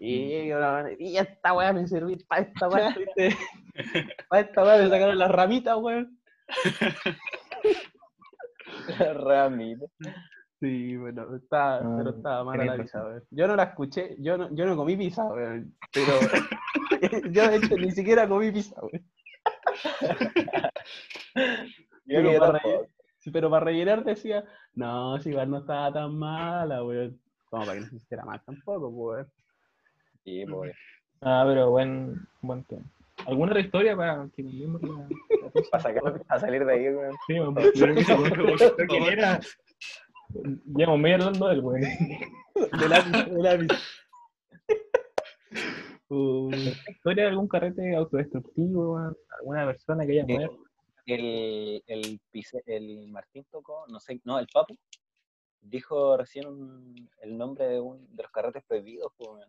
[0.00, 0.52] Y,
[1.00, 2.94] y esta weá me sirvió, para esta weá,
[4.28, 6.18] para esta weá me sacaron las ramitas, weón.
[8.98, 9.86] Ramita.
[10.60, 13.24] Sí, bueno, Ah, pero estaba mala la pizza, weón.
[13.30, 15.76] Yo no la escuché, yo no, yo no comí pizza, weón.
[15.92, 16.12] Pero
[17.32, 19.04] yo de hecho ni siquiera comí pizza, weón.
[22.06, 22.22] Yo
[23.32, 27.18] pero para rellenar decía, no, si igual no estaba tan mala, weón.
[27.50, 29.32] Como para que no se hiciera mal tampoco, pues, weón.
[30.24, 30.72] Sí, pues.
[31.20, 32.84] Ah, pero buen, buen tema.
[33.26, 34.88] ¿Alguna otra historia para que cambiemos la,
[35.42, 35.70] la pizza?
[35.72, 37.14] Para, sacar, para salir de ahí, weón.
[37.26, 39.12] Sí, weón- favor.
[39.12, 39.40] era-
[40.76, 41.80] Llevamos medio hablando del weón.
[41.80, 43.78] De la pizza, de la pizza.
[46.10, 46.50] Uh,
[46.88, 48.94] ¿Historia de algún carrete autodestructivo?
[48.94, 49.16] weón?
[49.40, 50.32] ¿Alguna persona que haya Sí.
[50.32, 50.58] muerto?
[51.14, 52.20] El, el,
[52.66, 54.76] el Martín tocó, no sé, no, el Papu,
[55.60, 59.46] dijo recién un- el nombre de, un, de los carretes prohibidos, pues,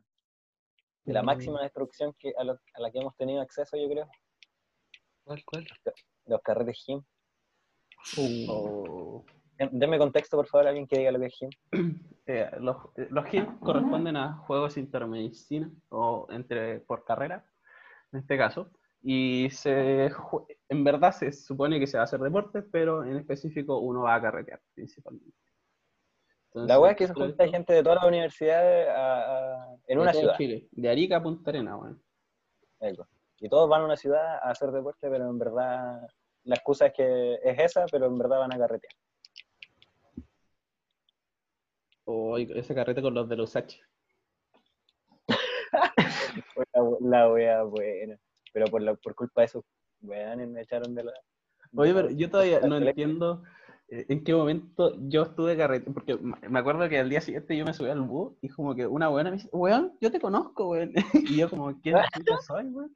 [1.04, 1.26] de la Mm.
[1.26, 4.08] máxima destrucción que, a, lo- a la que hemos tenido acceso, yo creo,
[5.26, 5.68] ¿Cuál, cuál?
[6.28, 7.04] los carretes GIM.
[8.18, 9.26] Uh, oh.
[9.72, 11.50] Denme contexto, por favor, alguien que diga lo que es GIM.
[12.32, 17.44] Eh, los, eh, los GIM corresponden a juegos intermedicina o entre por carrera,
[18.12, 18.70] en este caso.
[19.02, 20.12] Y se,
[20.68, 24.16] en verdad se supone que se va a hacer deporte, pero en específico uno va
[24.16, 25.38] a carretear principalmente.
[26.48, 29.76] Entonces, La weá es que se junta esto- gente de todas las universidades a- a-
[29.88, 30.36] en una ciudad.
[30.36, 32.04] Chile, de Arica a Punta Arena, weón.
[32.82, 33.08] Eso.
[33.40, 36.02] Y todos van a una ciudad a hacer deporte, pero en verdad
[36.44, 38.94] la excusa es que es esa, pero en verdad van a carretear.
[42.06, 43.80] O ese carrete con los de los H.
[46.74, 48.18] La, la wea buena.
[48.54, 49.64] Pero por, la, por culpa de esos
[50.02, 51.14] weones me echaron de la.
[51.76, 52.90] Oye, pero yo todavía no Colegio.
[52.90, 53.44] entiendo
[53.92, 57.66] eh, en qué momento yo estuve carrete, porque me acuerdo que al día siguiente yo
[57.66, 60.70] me subí al bus y como que una buena me dice, weón, yo te conozco,
[60.70, 60.94] weón.
[61.14, 61.96] Y yo como, ¿quién
[62.48, 62.94] soy, weón?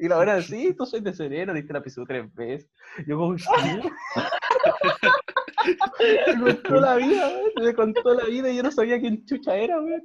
[0.00, 2.70] Y la buena, sí, tú soy de Sereno, diste la piso tres veces.
[3.06, 3.46] Yo como, ¿sí?
[6.36, 9.56] me contó la vida, weón, me contó la vida y yo no sabía quién chucha
[9.56, 10.02] era, weón.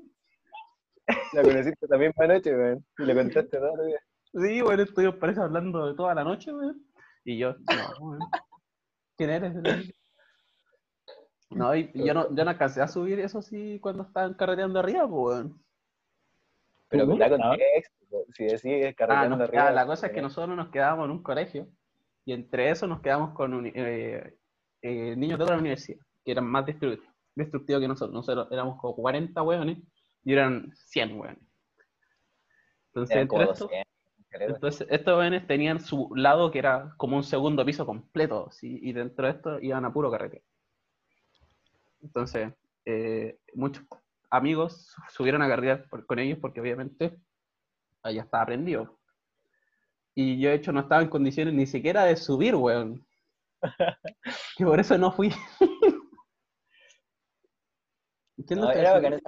[1.34, 2.86] La conociste también anoche, weón.
[3.00, 4.00] Y le contaste todo día.
[4.34, 6.84] Sí, bueno, estuvimos parece hablando de toda la noche, weón.
[7.26, 8.20] Y yo, no, weón.
[9.18, 9.54] ¿Quién eres?
[11.50, 15.08] No, y yo no, yo no alcancé a subir eso sí cuando estaban carreteando arriba,
[15.08, 15.64] pues, weón.
[16.90, 17.14] Pero ¿Tú?
[17.14, 17.30] mira ¿Ah?
[17.30, 18.06] contexto.
[18.10, 18.26] po.
[18.34, 19.68] Si decís Ah, carreteando no, arriba.
[19.68, 21.68] ah, la cosa es que nosotros nos quedábamos en un colegio
[22.26, 24.38] y entre eso nos quedamos con uni- eh,
[24.82, 27.02] eh, niños de otra universidad que eran más destru-
[27.36, 28.14] destructivos que nosotros.
[28.14, 29.80] Nosotros éramos como 40 hueones
[30.24, 31.42] y eran 100 hueones.
[32.88, 33.88] Entonces, Eran entre como estos, 200.
[34.32, 38.80] Entonces, estos hueones tenían su lado que era como un segundo piso completo ¿sí?
[38.82, 40.44] y dentro de esto iban a puro carrete.
[42.02, 42.54] Entonces,
[42.86, 43.84] eh, muchos
[44.30, 47.18] amigos su- subieron a carretear con ellos porque obviamente
[48.04, 49.00] allá estaba prendido.
[50.16, 53.06] Y yo, de hecho, no estaba en condiciones ni siquiera de subir, weón.
[54.58, 55.32] Y por eso no fui.
[58.48, 59.20] ¿Quién No, era, bacán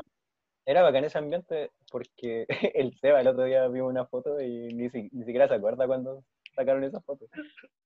[0.72, 2.46] era bacán ese ambiente porque
[2.76, 5.88] el Seba el otro día vimos una foto y ni, si- ni siquiera se acuerda
[5.88, 6.24] cuando
[6.56, 7.26] sacaron esa foto.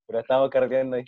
[0.08, 1.06] Pero estábamos carreteando ahí.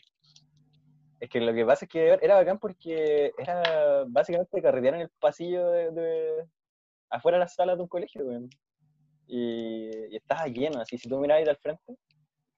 [1.19, 5.09] Es que lo que pasa es que era bacán porque era básicamente carretear en el
[5.19, 6.45] pasillo de,
[7.09, 8.23] afuera de las salas de un colegio.
[9.27, 11.97] Y, y estaba lleno, así si tú mirabas al frente,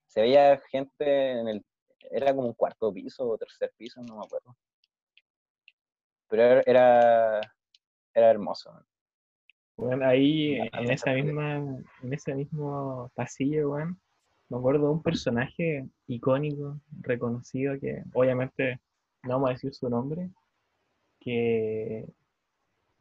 [0.06, 1.64] se veía gente en el,
[2.10, 4.56] era como un cuarto piso o tercer piso, no me acuerdo.
[6.28, 7.40] Pero era,
[8.14, 8.70] era, hermoso.
[8.70, 8.89] weón.
[9.80, 13.98] Bueno, ahí Ah, en esa misma, en ese mismo pasillo, weón,
[14.50, 18.78] me acuerdo de un personaje icónico, reconocido, que obviamente
[19.22, 20.28] no vamos a decir su nombre,
[21.18, 22.04] que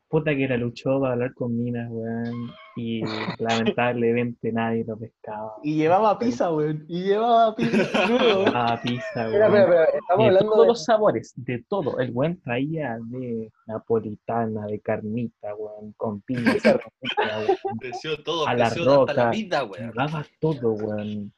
[0.10, 3.02] puta que la luchó para hablar con minas, weón, y
[3.40, 5.54] lamentablemente nadie lo pescaba.
[5.64, 6.84] Y llevaba pizza, weón.
[6.88, 7.88] Y llevaba pizza.
[8.10, 8.52] weón.
[8.56, 9.62] Ah, pizza, Espera, weón.
[9.62, 10.68] espera, espera, estamos de hablando todos de...
[10.68, 12.00] los sabores, de todo.
[12.00, 17.78] El buen traía de napolitana, de carnita, weón, con piña, weón.
[17.80, 19.32] Preció todo, A la preció hasta la roca.
[19.32, 19.88] vida, weón.
[19.92, 21.34] Llevaba todo, weón.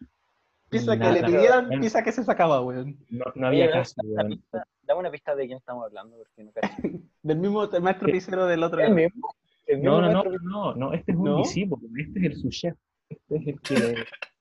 [0.71, 2.97] Pizza que le pidieran, pizza que se sacaba, weón.
[3.09, 4.29] No, no había dame caso, una weón.
[4.29, 6.67] pista- Dame una pista de quién estamos hablando, porque no cacho.
[7.23, 8.13] Del mismo maestro ¿Qué?
[8.13, 8.79] pizzero del otro.
[8.81, 9.35] ¿El mismo?
[9.67, 11.37] ¿El mismo No, no, no, no, no, este es un ¿No?
[11.37, 12.75] discípulo, este es el su chef,
[13.09, 13.75] este es el que,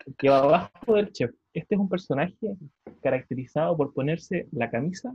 [0.07, 1.31] el que va abajo del chef.
[1.53, 2.57] Este es un personaje
[3.03, 5.13] caracterizado por ponerse la camisa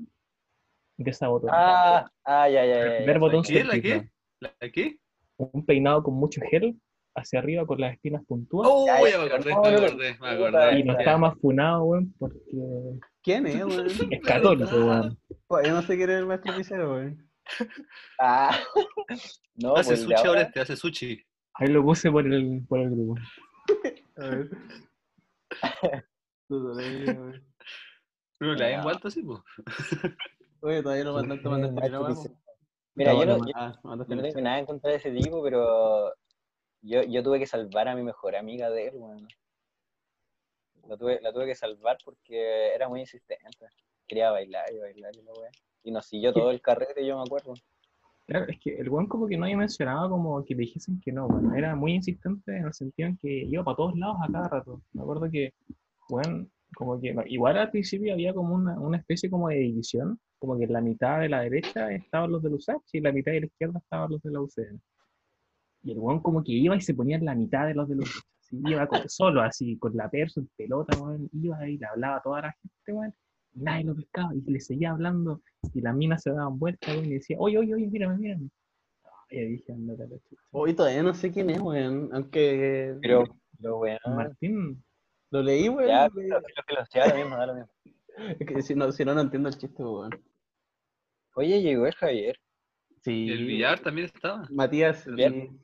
[0.97, 1.49] de esa botón.
[1.53, 2.99] Ah, ah, ya, ya, ya.
[2.99, 3.63] ya, Ver botón soy- ¿Qué?
[3.63, 4.09] ¿La qué?
[4.41, 4.97] ¿La qué?
[5.38, 6.80] Un peinado con mucho gel
[7.16, 8.72] hacia arriba con las espinas puntuadas.
[8.74, 9.86] Oh, Ya, ya ya, me acordé, no, me no, no.
[9.88, 10.80] acordé, me acordé.
[10.80, 12.39] Y no estaba más funado, weón, porque
[13.24, 13.86] ¿Quién es, weón?
[14.11, 15.18] es católico, weón.
[15.47, 17.30] Pues, Yo no sé quién es el maestro pizzero, weón.
[18.20, 18.57] Ah,
[19.55, 21.24] no, Hace pues sushi ahora este, hace sushi.
[21.55, 23.16] Ahí lo puse por el, por el grupo.
[24.18, 24.49] A ver.
[26.47, 26.74] Pero
[28.55, 28.78] la he Ya.
[28.78, 29.39] envuelto así, pues.
[30.61, 32.36] Oye, todavía no mandaste, mandaste Maestro pero pizzero.
[32.95, 34.95] Mira, No, yo no, no, yo- ah, mandaste yo no tengo nada en contra de
[34.97, 36.13] ese tipo, pero
[36.86, 39.27] yo, yo tuve que salvar a mi mejor amiga de él, weón.
[40.88, 43.65] La tuve, la tuve que salvar porque era muy insistente.
[44.07, 45.49] Quería bailar y bailar y la weá.
[45.83, 47.53] Y nos siguió todo el carrete, yo me acuerdo.
[48.27, 51.11] Claro, es que el weón como que no había mencionado como que le dijesen que
[51.11, 51.55] no, weón.
[51.55, 54.81] Era muy insistente en el sentido en que iba para todos lados a cada rato.
[54.93, 55.53] Me acuerdo que,
[56.09, 60.55] weón, como que, igual al principio había como una, una especie como de división, como
[60.57, 63.11] que en la mitad de la derecha estaban los de la USACH y en la
[63.11, 64.81] mitad de la izquierda estaban los de la UCN.
[65.86, 67.95] Y el weón como que iba y se ponía en la mitad de los de
[67.95, 68.23] USACH.
[68.41, 71.29] Así, iba solo, así, con la perso en pelota, weón.
[71.31, 73.13] Iba y le hablaba a toda la gente, weón.
[73.53, 75.41] Y nadie lo pescaba y le seguía hablando
[75.73, 78.49] y las minas se daban vuelta weón, y decía, oye, oye, oye, mírame, mírame.
[79.29, 80.41] Y yo dije, ándate a la chucha.
[80.51, 82.09] Hoy todavía no sé quién es, weón.
[82.13, 83.23] Aunque Pero,
[83.61, 83.99] pero weón.
[84.07, 84.83] Martín,
[85.29, 85.88] lo leí, weón.
[85.88, 87.69] Ya, lo lo que lo sea, lo mismo, da lo mismo.
[88.39, 90.09] Es que si no, si no, no entiendo el chiste, weón.
[91.36, 92.39] Oye, llegó el Javier.
[93.03, 93.25] Sí.
[93.25, 94.47] Y el billar también estaba.
[94.49, 95.05] Matías.
[95.05, 95.59] Bien.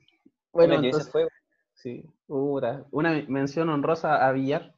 [0.52, 1.28] Bueno, entonces, fue.
[1.74, 2.04] sí.
[2.28, 4.74] Una mención honrosa a Villar,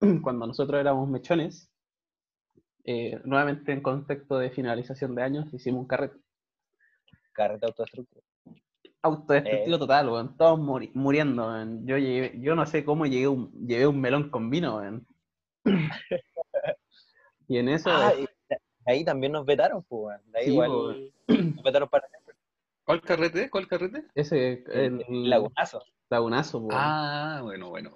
[0.22, 1.70] cuando nosotros éramos mechones.
[2.84, 6.16] eh, nuevamente en contexto de finalización de años, hicimos un carrete.
[7.32, 8.22] Carrete autodestructivo.
[9.02, 9.78] Autodestructivo Eh.
[9.78, 10.36] total, weón.
[10.38, 11.86] Todos muri- muriendo, weón.
[11.86, 15.06] Yo, llegué- yo no sé cómo llegué un, llevé un melón con vino, weón.
[17.48, 18.26] y en eso, Ah, de
[18.86, 20.32] ahí también nos vetaron, pues, weón.
[20.32, 21.54] De ahí Sí, igual weón.
[21.56, 22.06] nos vetaron para.
[22.88, 23.50] ¿Cuál carrete?
[23.50, 24.04] ¿Cuál carrete?
[24.14, 25.82] ese El, lagunazo.
[26.08, 26.72] lagunazo, weón.
[26.74, 27.94] Ah, bueno, bueno.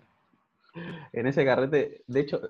[1.15, 2.43] en ese carrete, de hecho,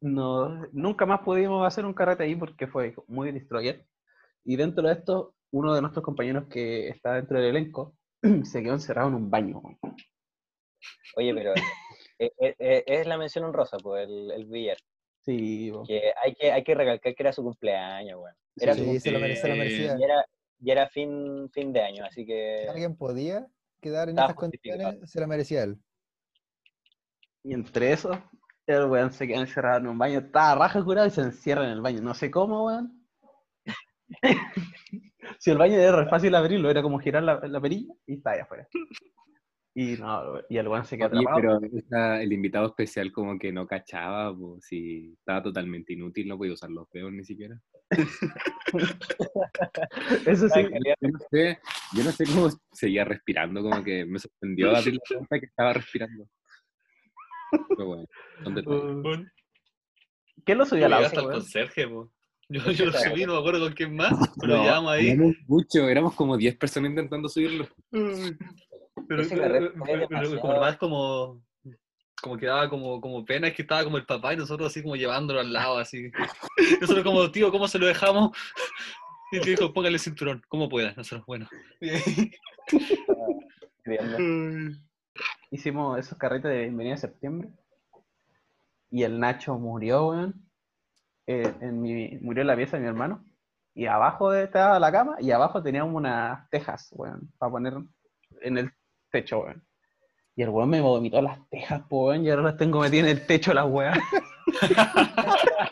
[0.00, 3.84] no, nunca más pudimos hacer un carrete ahí porque fue muy destroyer.
[4.44, 7.96] Y dentro de esto, uno de nuestros compañeros que está dentro del elenco
[8.44, 9.60] se quedó encerrado en un baño.
[11.16, 11.54] Oye, pero
[12.20, 14.76] eh, eh, eh, es la mención honrosa, pues, el, el billar.
[15.22, 15.86] Sí, weón.
[15.88, 18.36] Que hay, que hay que recalcar que era su cumpleaños, weón.
[18.56, 19.96] Era su Sí, se lo, mere- se lo merecía.
[19.98, 20.24] Y era,
[20.64, 23.46] y era fin, fin de año, así que Si alguien podía
[23.82, 24.34] quedar en justificado.
[24.34, 25.78] condiciones, se lo merecía él.
[27.42, 28.18] Y entre eso,
[28.66, 30.20] el weón se quedó encerrado en un baño.
[30.20, 32.00] Estaba raja curado y se encierra en el baño.
[32.00, 33.06] No sé cómo, weón.
[35.38, 38.30] Si el baño era re fácil abrirlo, era como girar la, la perilla y está
[38.30, 38.66] ahí afuera.
[39.76, 41.36] Y no, y el weón se quedó atrapado.
[41.36, 46.38] pero esa- el invitado especial como que no cachaba, pues si estaba totalmente inútil, no
[46.38, 47.60] podía usar los dedos ni siquiera.
[50.26, 50.60] Eso sí,
[51.00, 51.58] Yo no sé,
[51.96, 55.72] yo no sé cómo seguía respirando, como que me sorprendió abrir la puerta que estaba
[55.72, 56.28] respirando.
[57.68, 58.06] Pero bueno,
[58.54, 59.02] detalles.
[59.02, 59.28] Bueno,
[60.44, 62.10] ¿quién lo subió llegué auto, hasta el conserje, po.
[62.48, 65.08] Yo, yo lo subí, no me acuerdo con quién más, pero No, llevamos ahí.
[65.08, 67.66] éramos mucho, éramos como 10 personas intentando subirlo.
[69.08, 71.42] Pero, Ese pero, carrete pero- fue pero como más como,
[72.22, 74.82] como que daba como, como pena, es que estaba como el papá y nosotros así
[74.82, 76.10] como llevándolo al lado, así.
[76.80, 78.30] Nosotros como, tío, ¿cómo se lo dejamos?
[79.32, 80.92] Y te dijo, póngale cinturón, como pueda.
[80.96, 81.48] Nosotros, bueno.
[85.50, 87.48] Hicimos esos carretes de bienvenida a septiembre.
[88.90, 90.48] Y el Nacho murió, weón.
[91.26, 93.24] eh, en mi, murió en la pieza de mi hermano.
[93.74, 97.74] Y abajo de estaba la cama y abajo teníamos unas tejas, weón, para poner
[98.42, 98.70] en el
[99.14, 99.62] techo, weón.
[100.36, 103.16] Y el weón me vomitó las tejas, po, weón, y ahora las tengo metidas en
[103.16, 103.96] el techo las weas.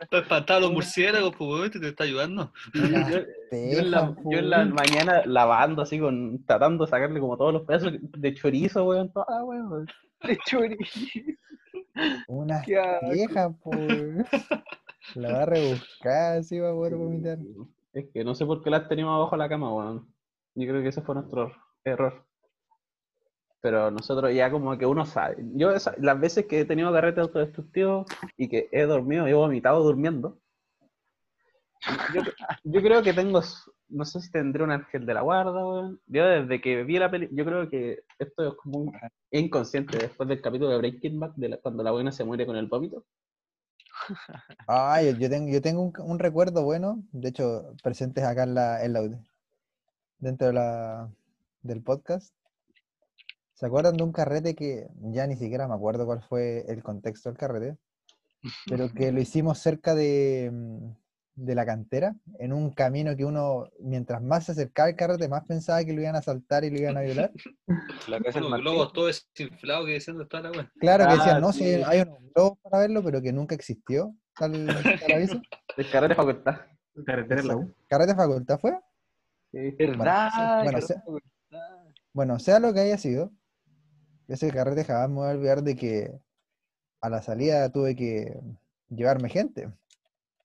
[0.00, 2.52] Está espantado los murciélagos, pues, weón, te, te está ayudando.
[2.74, 4.74] Yo, yo en la, tejas, yo en la po.
[4.74, 9.44] mañana lavando así con, tratando de sacarle como todos los pedazos de chorizo, weón, toda,
[9.44, 9.86] weón.
[10.22, 10.76] De churi.
[12.28, 13.70] Unas tejas, po.
[15.14, 17.38] La va a rebuscar, así va a poder vomitar.
[17.92, 20.06] Es que no sé por qué las teníamos abajo de la cama, weón.
[20.60, 21.52] Yo creo que ese fue nuestro
[21.84, 22.24] error.
[23.62, 25.36] Pero nosotros ya como que uno sabe.
[25.54, 28.04] Yo las veces que he tenido carrete autodestructivo
[28.36, 30.38] y que he dormido, he vomitado durmiendo.
[32.64, 33.40] Yo, creo que tengo,
[33.88, 36.00] no sé si tendré un ángel de la guarda, weón.
[36.06, 38.92] Yo desde que vi la película, yo creo que esto es como un
[39.30, 42.56] inconsciente después del capítulo de Breaking Bad, de la- cuando la buena se muere con
[42.56, 43.04] el vómito.
[44.68, 48.92] Ah, yo, tengo, yo tengo un, recuerdo bueno, de hecho, presentes acá en la, en
[48.92, 49.00] la
[50.20, 51.10] dentro de la,
[51.62, 52.34] del podcast.
[53.54, 57.28] ¿Se acuerdan de un carrete que ya ni siquiera me acuerdo cuál fue el contexto
[57.28, 57.76] del carrete?
[58.66, 60.92] Pero que lo hicimos cerca de, mm,
[61.34, 65.44] de la cantera, en un camino que uno, mientras más se acercaba al carrete, más
[65.46, 67.32] pensaba que lo iban a asaltar y lo iban a violar.
[68.08, 70.70] La casa Los globos todos desinflados que diciendo está la weón.
[70.80, 71.82] Claro que Ah, decían, no, sí, sí.
[71.86, 75.40] hay unos globos para verlo, pero que nunca existió, tal, tal aviso.
[75.76, 76.60] El carrete facultad.
[77.06, 77.74] Carretera en la U.
[77.88, 78.78] ¿Carrete facultad fue?
[79.52, 80.30] ¿Verdad?
[82.12, 83.32] Bueno, sea lo que haya sido,
[84.28, 86.20] ese carrete jamás me voy a olvidar de que
[87.00, 88.40] a la salida tuve que
[88.88, 89.72] llevarme gente,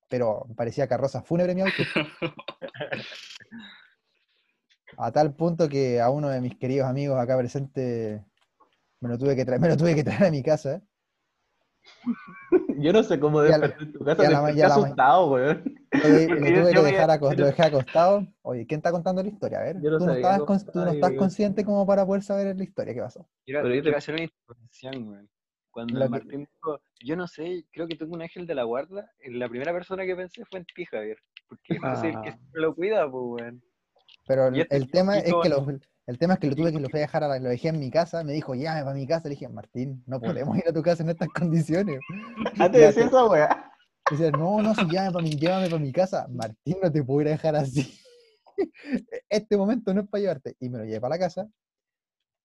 [0.10, 1.74] pero parecía carroza fúnebre mi auto.
[4.98, 8.24] A tal punto que a uno de mis queridos amigos acá presente
[9.02, 10.82] me lo tuve que traer, me lo tuve que traer a mi casa.
[12.80, 14.60] Yo no sé cómo a desperté en tu casa, y a la me ma- quedé
[14.60, 15.64] y a la ma- asustado, weón.
[15.96, 18.28] Lo, de- lo tuve que dejar, lo no- dejé acostado.
[18.42, 19.60] Oye, ¿quién está contando la historia?
[19.60, 22.22] A ver, Yo no tú no, sabía estabas, tú no estás consciente como para poder
[22.24, 23.26] saber la historia, ¿qué pasó?
[23.46, 25.30] Quiero, Pero yo te- quiero hacer una intervención, güey.
[25.72, 29.10] Cuando que- Martín dijo, yo no sé, creo que tengo un ángel de la guarda,
[29.20, 31.18] eh, la primera persona que pensé fue en ti, Javier.
[31.48, 32.22] Porque tú eres el que Ah.
[32.24, 33.64] siempre lo cuida, pues, weón.
[34.28, 35.66] Pero el, este el tema es que lo,
[36.08, 37.70] el tema es que lo tuve que lo fui a dejar a la- lo dejé
[37.70, 40.68] en mi casa, me dijo, llame para mi casa, le dije, Martín, no podemos ir
[40.68, 42.00] a tu casa en estas condiciones.
[42.60, 43.72] Ah, te Ya decía te- esa weá.
[44.10, 46.28] Dice, no, no, si llame para mi, llévame para mi casa.
[46.30, 47.82] Martín, no te puedo ir a dejar así.
[49.30, 50.56] Este momento no es para llevarte.
[50.60, 51.50] Y me lo llevé para la casa.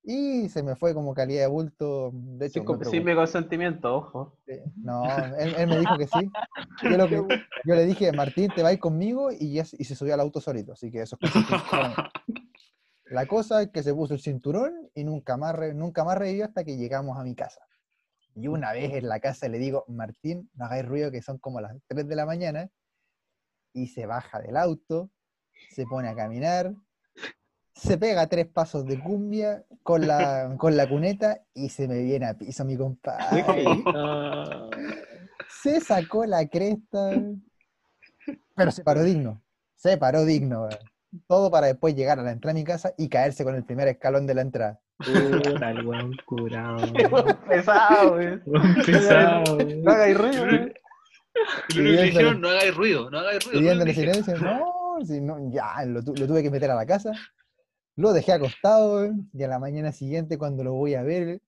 [0.02, 2.10] Y se me fue como calidad de bulto.
[2.14, 4.38] De hecho, Sin, sin mi consentimiento, ojo.
[4.76, 5.04] No,
[5.36, 6.28] él, él me dijo que sí.
[6.88, 7.16] Yo, lo que-
[7.64, 10.40] yo le dije, Martín, te vas conmigo y, ya se- y se subió al auto
[10.40, 10.72] solito.
[10.72, 11.30] Así que eso es.
[13.10, 16.44] La cosa es que se puso el cinturón y nunca más, re- nunca más revivió
[16.44, 17.60] hasta que llegamos a mi casa.
[18.36, 21.60] Y una vez en la casa le digo, Martín, no hagáis ruido que son como
[21.60, 22.70] las 3 de la mañana.
[23.72, 25.10] Y se baja del auto,
[25.70, 26.72] se pone a caminar,
[27.74, 32.26] se pega tres pasos de cumbia con la, con la cuneta y se me viene
[32.26, 33.44] a piso mi compadre.
[35.62, 37.10] Se sacó la cresta,
[38.54, 39.42] pero se paró digno.
[39.76, 40.62] Se paró digno.
[40.62, 40.78] weón.
[41.26, 43.88] Todo para después llegar a la entrada de mi casa y caerse con el primer
[43.88, 44.80] escalón de la entrada.
[44.98, 46.78] Puta, el weón curado.
[47.48, 48.42] Pesado, weón.
[48.46, 49.58] Weón pesado.
[49.82, 50.72] No hagáis ruido, weón.
[51.70, 53.84] Y lo único que le dijeron, no hagáis ruido, no hagáis ruido.
[53.84, 54.00] dije.
[54.00, 54.36] silencio.
[54.38, 57.12] No, si no, ya, lo, tu- lo tuve que meter a la casa.
[57.96, 61.40] Lo dejé acostado, weón, y a la mañana siguiente, cuando lo voy a ver,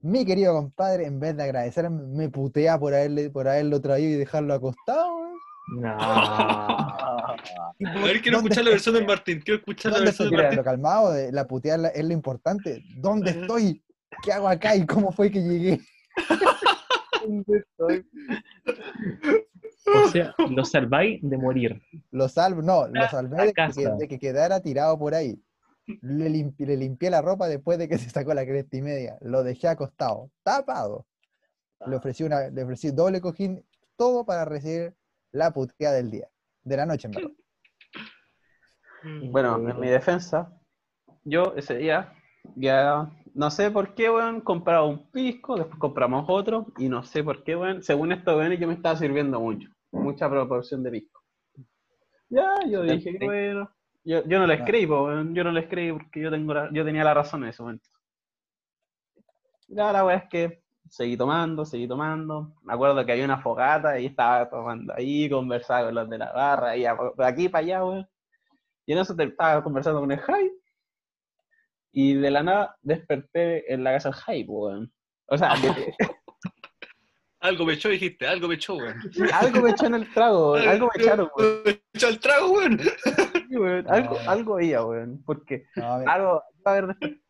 [0.00, 4.16] mi querido compadre, en vez de agradecerme, me putea por haberle, por haberlo traído y
[4.16, 5.31] dejarlo acostado, weón.
[5.68, 5.96] No.
[5.98, 7.36] A
[8.04, 9.40] ver, quiero ¿Dónde escuchar la versión del Martín.
[9.44, 10.64] Quiero escuchar la ¿Dónde versión del Mira, lo Martín.
[10.64, 12.82] calmado, de la putear la- es lo importante.
[12.96, 13.82] ¿Dónde estoy?
[14.22, 14.76] ¿Qué hago acá?
[14.76, 15.80] ¿Y cómo fue que llegué?
[17.26, 18.06] ¿Dónde estoy?
[20.04, 21.80] O sea, lo salváis de morir.
[22.10, 25.40] Lo salvo, no, lo La- salvé de que, de quedara tirado por ahí.
[26.02, 29.16] Le, limpi- le limpié la ropa después de que se sacó la cresta y media.
[29.20, 31.06] Lo dejé acostado, tapado.
[31.86, 33.64] Le ofrecí, una, le ofrecí doble cojín,
[33.96, 34.94] todo para recibir
[35.32, 36.28] la puteada del día.
[36.62, 37.30] De la noche, en verdad.
[39.30, 40.52] Bueno, en mi defensa,
[41.24, 42.12] yo ese día
[42.54, 47.24] ya no sé por qué, weón, compraba un pisco, después compramos otro, y no sé
[47.24, 51.20] por qué, weón, según esto, weón, yo me estaba sirviendo mucho, mucha proporción de pisco.
[52.28, 53.70] Ya, yo dije, bueno,
[54.04, 54.64] yo, yo no les Ah.
[54.64, 57.42] creí, po, weón, yo no les creí porque yo, tengo la- yo tenía la razón
[57.42, 57.88] en ese momento.
[59.68, 60.61] Ya la weá es que
[60.92, 62.54] seguí tomando, seguí tomando.
[62.62, 66.32] Me acuerdo que había una fogata y estaba tomando ahí, conversaba con los de la
[66.32, 68.08] barra, y de aquí para allá, weón.
[68.86, 70.52] Y en eso te- estaba conversando con el Jai.
[71.92, 74.92] Y de la nada desperté en la casa del Jai, weón.
[75.26, 75.52] O sea,
[77.42, 78.94] Algo me echó, dijiste, algo me echó, weón.
[79.34, 81.62] algo me echó en el trago, weón, algo me echaron, weón.
[81.66, 82.78] Me echó el trago, weón.
[83.48, 84.30] Sí, weón, Algo, No.
[84.30, 85.22] algo veía, weón.
[85.26, 86.84] Porque No, a ver, algo, a ver,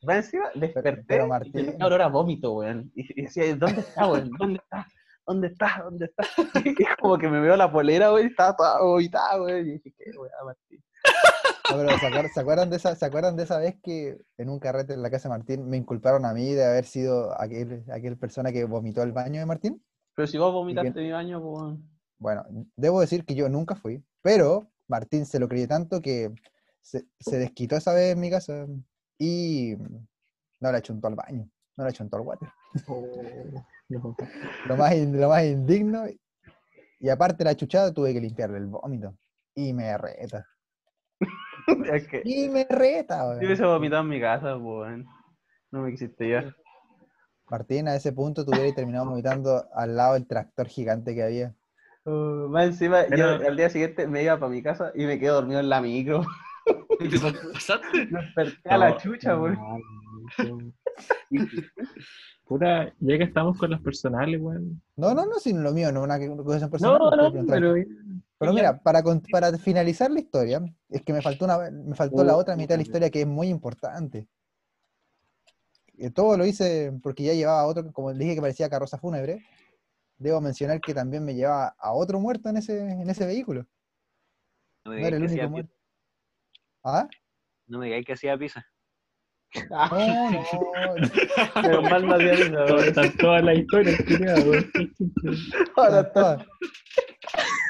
[0.08, 2.92] va encima, desperté pero y Martín- tenía olor a vómito, weón.
[2.94, 4.30] Y, y decía, ¿dónde está, weón?
[4.38, 4.86] ¿Dónde está?
[5.26, 5.80] ¿Dónde está?
[5.84, 6.24] ¿Dónde está?
[6.64, 9.66] Y como que me veo la polera, weón, y estaba toda vomitada, weón.
[9.66, 10.84] Y dije, ¿qué, weón, Martín?
[11.70, 14.48] no, pero ¿se, acuer- se acuerdan de esa, ¿se acuerdan de esa vez que en
[14.50, 17.82] un carrete en la casa de Martín me inculparon a mí de haber sido aquel,
[17.90, 19.82] aquel persona que vomitó el baño de Martín?
[20.14, 21.78] Pero si vos vomitaste mi baño, pues.
[22.18, 22.44] Bueno,
[22.76, 26.32] debo decir que yo nunca fui, pero Martín se lo creyó tanto que
[26.80, 28.66] se, se desquitó esa vez en mi casa
[29.18, 29.74] y
[30.60, 32.48] no la chuntó al baño, no la chuntó al water.
[33.88, 34.16] No.
[34.66, 36.04] Lo más, lo más indigno.
[36.98, 39.14] Y aparte la chuchada tuve que limpiarle el vómito.
[39.54, 40.46] Y me reta.
[41.92, 43.44] Es que Y me reta, si weón.
[43.44, 45.06] hubiese vomitado en mi casa, weón.
[45.70, 46.56] No me quisiste ya.
[47.52, 51.54] Martín, a ese punto tuviera terminado vomitando al lado del tractor gigante que había.
[52.06, 55.18] Uh, más encima, Pero- yo al día siguiente me iba para mi casa y me
[55.18, 56.22] quedé dormido en la micro.
[56.98, 57.18] ¿Te
[57.52, 58.06] pasaste?
[58.10, 59.58] Me desperté a la No, chucha, weón.
[60.38, 60.72] no,
[62.46, 64.80] Puta, ya que estamos con las personales, weón.
[64.96, 66.98] No, no, no, sin lo mío, no una cosa personal.
[66.98, 67.74] No, no, preguntando.
[67.74, 67.74] pero.
[68.38, 72.34] Pero mira, para, para finalizar la historia, es que me faltó, una, me faltó la
[72.34, 74.26] Oh, otra mitad de la historia que es muy importante.
[75.98, 79.44] Eh, todo lo hice porque ya llevaba otro, como dije que parecía carroza fúnebre.
[80.16, 83.66] Debo mencionar que también me llevaba a otro muerto en ese, en ese vehículo.
[84.84, 85.72] No me No era el único muerto.
[86.84, 87.08] ¿Ah?
[87.66, 88.64] No me digáis que hacía pizza.
[89.70, 90.42] No, no.
[91.62, 92.84] Pero mal no había weón.
[92.84, 94.00] Están todas las historias.
[95.76, 96.46] Ahora todas.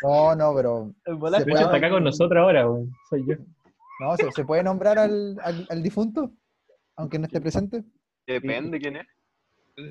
[0.05, 2.91] No, no, pero De hecho, está acá con nosotros ahora, weón.
[3.11, 3.35] Soy yo.
[4.01, 6.33] no, ¿se, se puede nombrar al, al- al difunto,
[6.97, 7.85] aunque no esté presente.
[8.27, 9.07] Depende quién es.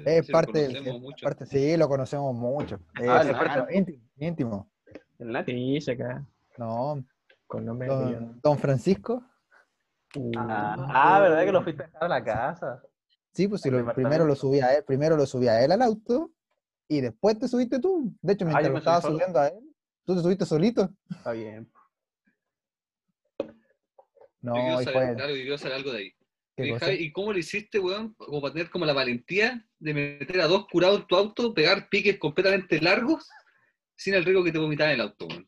[0.05, 1.23] Es Sí, lo parte, conocemos es mucho.
[1.25, 2.79] parte- sí, lo conocemos mucho.
[2.95, 4.71] Ah, Es cercano, falta- íntimo, íntimo.
[5.19, 5.51] El Nati.
[5.51, 6.25] Sí, sí, acá.
[6.57, 7.03] No,
[7.47, 9.23] Con nombre don, don Francisco.
[10.15, 12.81] Uh, Ah, ah, ¿verdad que lo fuiste a dejar a la casa?
[13.33, 15.71] Sí, pues si Al lo- primero lo subí a él, primero lo subí a él
[15.71, 16.31] al auto
[16.87, 18.13] y después te subiste tú.
[18.21, 19.13] De hecho, mientras lo me subí estaba solo.
[19.15, 19.75] subiendo a él,
[20.05, 20.89] tú te subiste solito.
[21.09, 21.71] Está bien.
[24.41, 25.23] No, Yo quiero y saber fue.
[25.23, 26.11] algo, yo quiero saber algo de ahí.
[26.57, 28.13] ¿Y cómo lo hiciste, weón?
[28.15, 31.89] Como para tener como la valentía de meter a dos curados en tu auto, pegar
[31.89, 33.27] piques completamente largos,
[33.95, 35.47] sin el riesgo que te vomitara en el auto, weón.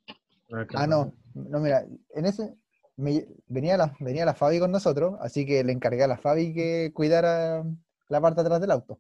[0.76, 1.84] Ah, no, no, mira,
[2.16, 2.54] en ese
[2.96, 6.54] me- venía, la, venía la Fabi con nosotros, así que le encargué a la Fabi
[6.54, 7.64] que cuidara
[8.10, 9.00] la parte de atrás del auto.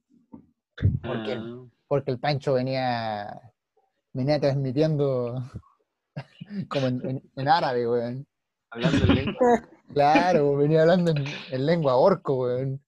[1.01, 1.33] ¿Por qué?
[1.33, 1.65] Ah.
[1.87, 3.39] Porque el Pancho venía,
[4.13, 5.43] venía transmitiendo
[6.69, 8.27] como en, en- en árabe, weón.
[8.71, 9.69] Hablando en lengua.
[9.93, 12.81] Claro, venía hablando en, en lengua orco, weón.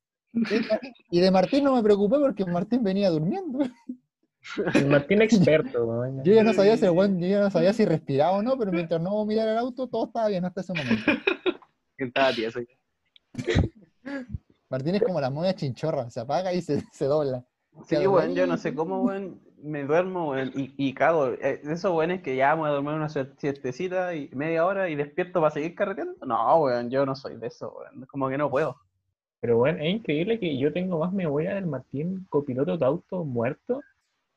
[1.12, 3.60] Y de Martín no me preocupé porque Martín venía durmiendo.
[4.74, 6.22] El Martín experto, weón.
[6.26, 8.72] Yo ya no sabía si weón- yo ya no sabía si respiraba o no, pero
[8.72, 11.04] mientras no mirara el auto, todo estaba bien hasta ese momento.
[11.98, 12.60] ¿Quién estaba tieso?
[14.70, 17.46] Martín es como la moda chinchorra, se apaga y se, se dobla.
[17.88, 21.28] Sí, weón, yo no sé cómo, weón, me duermo, y, y cago.
[21.30, 24.90] Eh, Eso, weón, es que ya me voy a dormir una siestecita y media hora
[24.90, 26.26] y despierto para seguir carreteando.
[26.26, 28.06] No, weón, yo no soy de eso, weón.
[28.08, 28.78] Como que no puedo.
[29.42, 33.82] Pero bueno, es increíble que yo tengo más memoria del Martín copiloto de auto muerto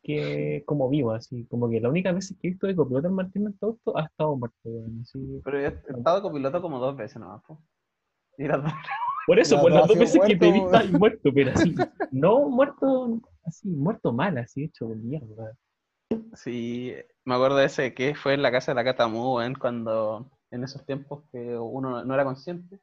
[0.03, 1.47] que como vivo, así.
[1.51, 4.05] Como que la única vez que he visto de copiloto al Martín en auto ha
[4.05, 5.01] estado muerto, weón.
[5.03, 5.41] Así.
[5.45, 7.59] Pero yo he estado copiloto como dos veces nomás, po.
[8.37, 8.73] Y las dos-
[9.27, 11.75] Por eso, por las dos veces que te visto ahí muerto, pero así.
[12.13, 13.19] No muerto,
[13.49, 15.55] así, muerto mal, así hecho mierda.
[16.35, 16.95] Sí,
[17.25, 20.65] me acuerdo de ese que fue en la casa de la Catamu, weón, cuando en
[20.65, 22.81] esos tiempos que uno no era consciente.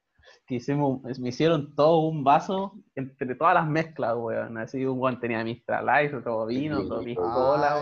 [0.48, 4.58] que hicimos, me hicieron todo un vaso entre todas las mezclas, weón.
[4.58, 7.80] Así un weón tenía Mistral Ice, otro vino, otro piscola,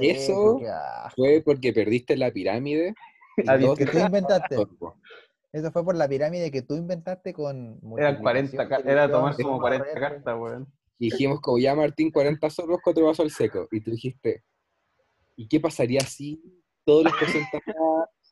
[0.00, 0.58] eso.
[1.14, 2.94] Fue porque perdiste la pirámide.
[3.74, 4.56] te- inventaste.
[5.54, 7.78] Eso fue por la pirámide que tú inventaste con.
[7.96, 10.10] Eran 40, ca- era tomar como 40 cartas.
[10.10, 10.66] cartas, weón.
[10.98, 13.68] Y dijimos, como ya Martín, 40 sorbos, 4 vasos al seco.
[13.70, 14.42] Y tú dijiste,
[15.36, 16.42] ¿y qué pasaría si
[16.84, 17.74] todos los porcentajes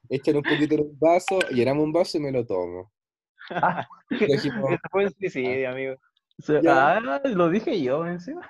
[0.08, 2.92] echan un poquito en un vaso, llenamos un vaso y me lo tomo?
[4.10, 5.94] Dijimos, Eso fue un suicidio, amigo.
[6.40, 6.96] Se- Ya.
[6.96, 8.40] Ah, lo dije yo encima.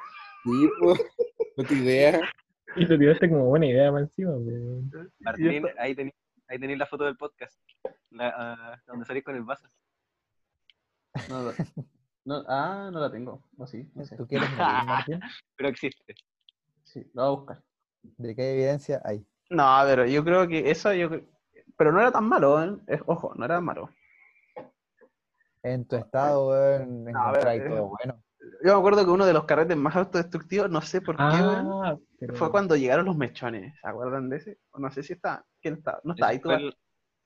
[0.44, 0.94] sí, po,
[1.58, 2.20] no te idea.
[2.76, 4.90] Y lo tiraste como buena idea más encima, weón.
[5.20, 6.14] Martín, ahí tenéis
[6.52, 7.58] ahí tenéis la foto del podcast.
[8.10, 9.66] La, ah, donde salís con el vaso.
[11.28, 11.52] No,
[12.24, 13.42] no- ah, no la tengo.
[13.56, 14.16] No, sí, no sé.
[14.16, 15.20] ¿Tú quieres morir, Martín?
[15.56, 16.14] Pero existe.
[16.84, 17.62] Sí, lo voy a buscar.
[18.02, 19.26] ¿De qué evidencia hay?
[19.48, 21.08] No, pero yo creo que eso, yo
[21.76, 22.76] Pero no era tan malo, ¿eh?
[22.86, 23.88] Es- Ojo, no era tan malo.
[25.62, 28.22] En tu estado, No, a ver, encontráis eh, todo bueno.
[28.64, 31.68] Yo me acuerdo que uno de los carretes más autodestructivos, no sé por qué, weón,
[31.84, 32.34] Ah, pero...
[32.34, 33.74] fue cuando llegaron los mechones.
[33.80, 34.58] ¿Se acuerdan de ese?
[34.76, 35.44] No sé si está.
[35.60, 36.00] ¿Quién está?
[36.04, 36.50] No está ahí tú.
[36.50, 36.76] el-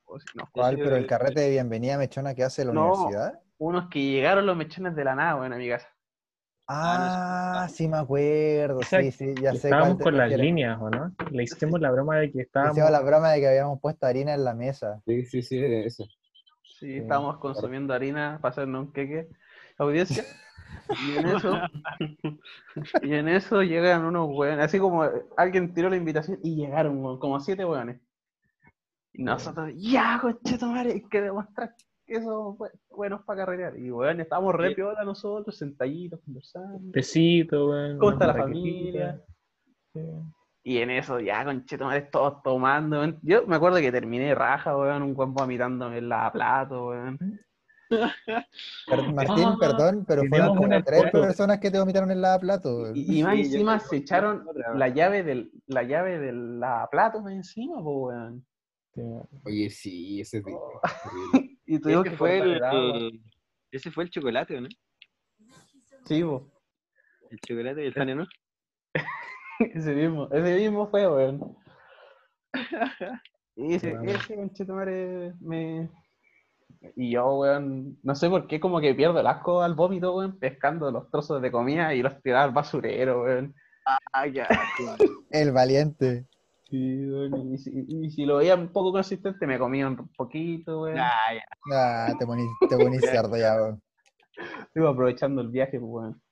[0.04, 0.48] o si no.
[0.52, 0.76] ¿Cuál?
[0.76, 2.82] sí, ¿Pero el carrete de bienvenida mechona que hace la No.
[2.92, 3.40] universidad?
[3.58, 5.88] Unos que llegaron los mechones de la nada, weón, a mi casa.
[6.68, 11.14] Ah, sí me acuerdo, Esa- sí, sí, ya sé Estábamos con las líneas, ¿o no?
[11.30, 12.76] Le hicimos la broma de que estábamos...
[12.76, 15.00] Hicimos la broma de que habíamos puesto harina en la mesa.
[15.06, 16.04] Sí, sí, sí, eso.
[16.64, 19.28] Sí, estábamos consumiendo harina para hacernos un queque.
[19.78, 20.24] Audiencia.
[21.07, 21.59] Y en eso,
[23.03, 25.05] y en eso llegan unos weones, así como
[25.37, 28.01] alguien tiró la invitación y llegaron weón, como siete weones.
[29.12, 31.74] Y nosotros, ya, concheto madre, hay que demostrar
[32.07, 33.78] que somos bue- buenos para carrerear.
[33.78, 36.93] Y weón, estábamos re piola nosotros, sentaditos, conversando.
[36.93, 37.99] Tecito, weón.
[37.99, 39.22] ¿Cómo está la familia?
[40.62, 42.99] Y en eso, ya, concheto madre, todos tomando.
[42.99, 43.18] weón.
[43.22, 47.18] Yo me acuerdo que terminé raja, weón, un weón vomitándome en la plato, weón.
[49.14, 51.20] Martín, Ah, perdón, pero fueron como tres foto.
[51.22, 52.82] personas que te vomitaron en la plato.
[52.82, 52.97] weón.
[52.97, 56.89] Y, y más Sí, encima se echaron otra, la llave del, la llave de la
[56.91, 58.45] plato más encima, po, weón.
[59.45, 60.80] Oye, sí, ese es Oh.
[61.66, 63.22] Y tuvimos Ese que fue el, el el-
[63.72, 64.68] ese fue el chocolate, ¿o ¿no?
[66.05, 66.51] Sí, po.
[67.30, 68.26] El chocolate y el pan, ¿no?
[69.59, 71.57] Ese mismo, ese mismo fue, weón.
[73.57, 75.91] Y ese, ese conchetumare me.
[76.95, 80.39] Y yo, weón, no sé por qué, como que pierdo el asco al vómito, weón,
[80.39, 83.55] pescando los trozos de comida y los tiraba al basurero, weón.
[84.12, 84.49] Ah, ya.
[85.30, 86.26] El valiente.
[86.68, 90.82] Sí, weón, y, si, y si lo veía un poco consistente, me comía un poquito,
[90.82, 90.97] weón.
[90.97, 91.45] Ya, ya.
[91.72, 93.82] Ah, te ponís, te ponís cerdo ya, weón.
[94.66, 96.22] Estuve aprovechando el viaje, pues, weón.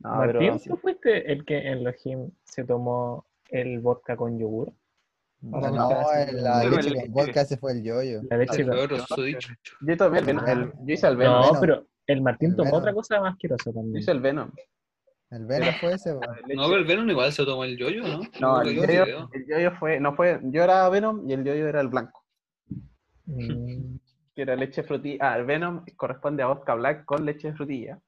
[0.00, 4.38] No, Martín, pero- ¿tú fuiste el que en los gym se tomó el vodka con
[4.38, 4.72] yogur?
[5.40, 5.58] No,
[6.16, 6.94] el- la leche sí.
[7.00, 8.22] con vodka ese fue el yoyo.
[8.28, 8.76] La leche con...
[8.76, 10.46] Yo tomé el Venom.
[10.48, 11.52] El- yo hice el Venom.
[11.54, 12.80] No, pero el Martín El tomó Venom.
[12.80, 13.96] otra cosa más asquerosa Yo también.
[13.98, 14.50] hice el Venom.
[15.30, 16.14] El Venom fue ese.
[16.14, 18.20] No, pero el Venom igual se tomó el yoyo, ¿no?
[18.40, 21.80] No, el yoyo, el yoyo fue, no fue, yo era Venom y el yoyo era
[21.82, 22.24] el blanco.
[23.26, 23.96] Mm,
[24.34, 25.18] Que era leche frutilla.
[25.32, 27.98] Ah, el Venom corresponde a vodka black con leche de frutilla.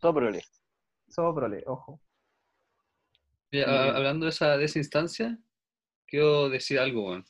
[0.00, 0.42] Todo prole.
[1.08, 2.00] Solo prole, ojo.
[3.66, 5.38] Hablando de esa, de esa instancia,
[6.10, 7.24] quiero decir algo, weón.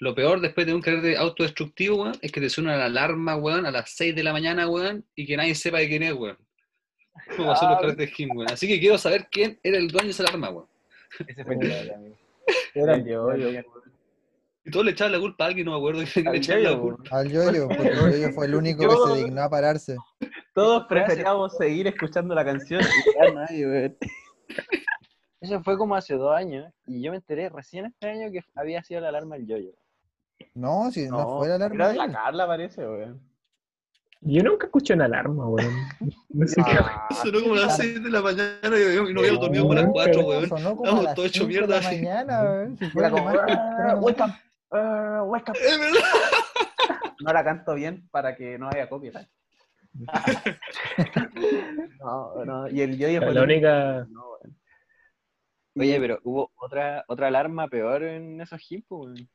[0.00, 3.66] Lo peor después de un carrete autodestructivo, weón, es que te suena la alarma, weón,
[3.66, 6.38] a las 6 de la mañana, weón, y que nadie sepa de quién es, weón.
[7.36, 8.52] Como pasó en los carretes de gym, weón.
[8.52, 10.68] Así que quiero saber quién era el dueño de esa alarma, weón.
[11.26, 12.16] Ese fue el amigo.
[12.74, 13.62] Era el yoyo.
[14.64, 16.62] Y todos le echaban la culpa a alguien, no me acuerdo quién le Al echaban
[16.62, 17.18] la culpa.
[17.18, 19.96] Al yoyo, porque el yoyo fue el único que se dignó a pararse.
[20.54, 23.96] Todos preferíamos seguir escuchando la canción y ya nadie, weón.
[25.40, 28.82] Eso fue como hace dos años y yo me enteré recién este año que había
[28.82, 29.70] sido la alarma del yoyo.
[30.54, 31.88] No, si no, fue la era alarma.
[31.88, 32.12] de la de él.
[32.16, 33.20] Carla, parece, weón.
[34.20, 35.72] Yo nunca escuché una alarma, weón.
[36.30, 36.72] No sé qué.
[36.80, 39.72] Ah, Sonó como a las 6 de la mañana y no habíamos No, dormido como
[39.72, 40.48] a las 4, pero weón.
[40.48, 42.78] Sonó como Estamos a las todos hechos 5 de la mierda, mañana, weón.
[42.78, 44.00] Si fue Era lo como, más "Ah, temprano.
[44.00, 45.56] wake up, wake up".
[45.56, 46.00] Es verdad.
[47.20, 49.26] No la canto bien para que no haya copyright.
[52.00, 54.06] No, no, y el yoyo fue La única.
[54.08, 54.57] no, weón.
[55.78, 59.28] Oye, pero hubo otra otra alarma peor en esos weón.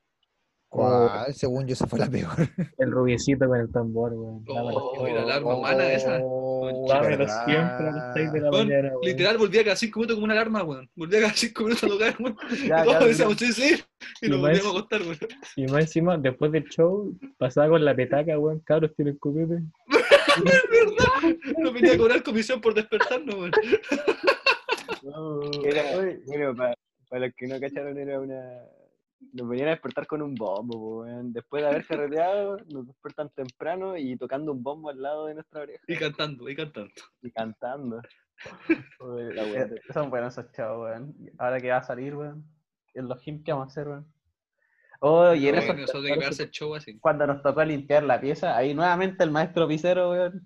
[0.70, 1.32] ¿Cuál?
[1.36, 2.32] Según yo, esa fue la peor.
[2.80, 4.44] El rubiecito con el tambor, weón.
[4.44, 6.18] Dámelo Oh, la alarma humana esa.
[6.24, 7.46] Oh, Dámelo verdad.
[7.46, 9.00] siempre a las 6 de la Weón, mañana, weón.
[9.04, 10.90] Literal, volvía cada 5 minutos como una alarma, weón.
[10.96, 12.36] Volvía cada 5 minutos a tocar, weón.
[12.52, 13.84] Y Ya, todos ya, decíamos, sí, sí.
[14.24, 15.18] Y nos Y más- volvíamos a acostar, weón.
[15.58, 18.60] Y más encima, después del show, pasaba con la petaca, weón.
[18.66, 19.60] Cabros tienen copete.
[21.60, 23.52] Nos venía a cobrar comisión por despertarnos, weón.
[25.04, 25.42] No.
[25.64, 26.76] Era, Oye, bueno, para,
[27.10, 28.64] para los que no cacharon, era una,
[29.34, 31.32] nos venían a despertar con un bombo, weón.
[31.34, 35.62] Después de haber carreteado, nos despertan temprano y tocando un bombo al lado de nuestra
[35.62, 36.92] oreja Y cantando, y cantando.
[37.22, 38.02] y cantando.
[39.00, 39.64] Uy, La wea.
[39.64, 41.16] eh, Son buenos esos chavos, weón.
[41.38, 42.44] Ahora que va a salir, weón.
[42.94, 44.08] En los gym, ¿qué vamos a hacer, weón?
[45.06, 46.98] Oh, y en Bueno, eso, que el show así.
[47.00, 50.46] cuando nos tocó limpiar la pieza, ahí nuevamente el maestro pisero, weón.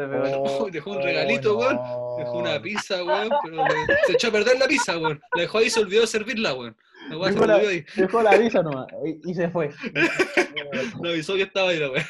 [0.00, 0.42] Se pegó.
[0.42, 1.76] Oh, dejó un regalito, weón.
[2.18, 5.20] Dejó una pizza, weón, pero le- se echó a perder la pizza, weón.
[5.34, 6.76] La dejó ahí y se olvidó de servirla, weón.
[7.10, 7.84] La se Dejó la- olvidó ahí.
[7.96, 9.70] Dejó la pizza nomás y, y se fue.
[11.02, 12.04] No avisó que estaba ahí, la weón.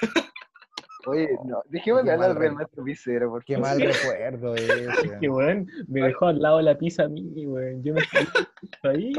[1.07, 3.69] Oye, no, dejemos de hablar mal del maestro Picero, por Qué favor.
[3.71, 5.19] mal recuerdo ese.
[5.21, 7.83] Que weón, me dejó al lado de la pizza a mí, weón.
[7.83, 8.21] Yo me fui
[8.83, 9.13] ahí,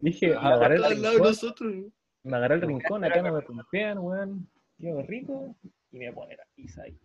[0.00, 1.74] dije, me agarré el rincón, nosotros.
[2.24, 4.48] me agarré el rincón, acá no me pompean, weón.
[4.78, 5.56] Quedo rico
[5.92, 6.98] y me pone la pizza ahí.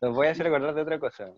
[0.00, 1.32] Los voy a hacer acordar de otra cosa.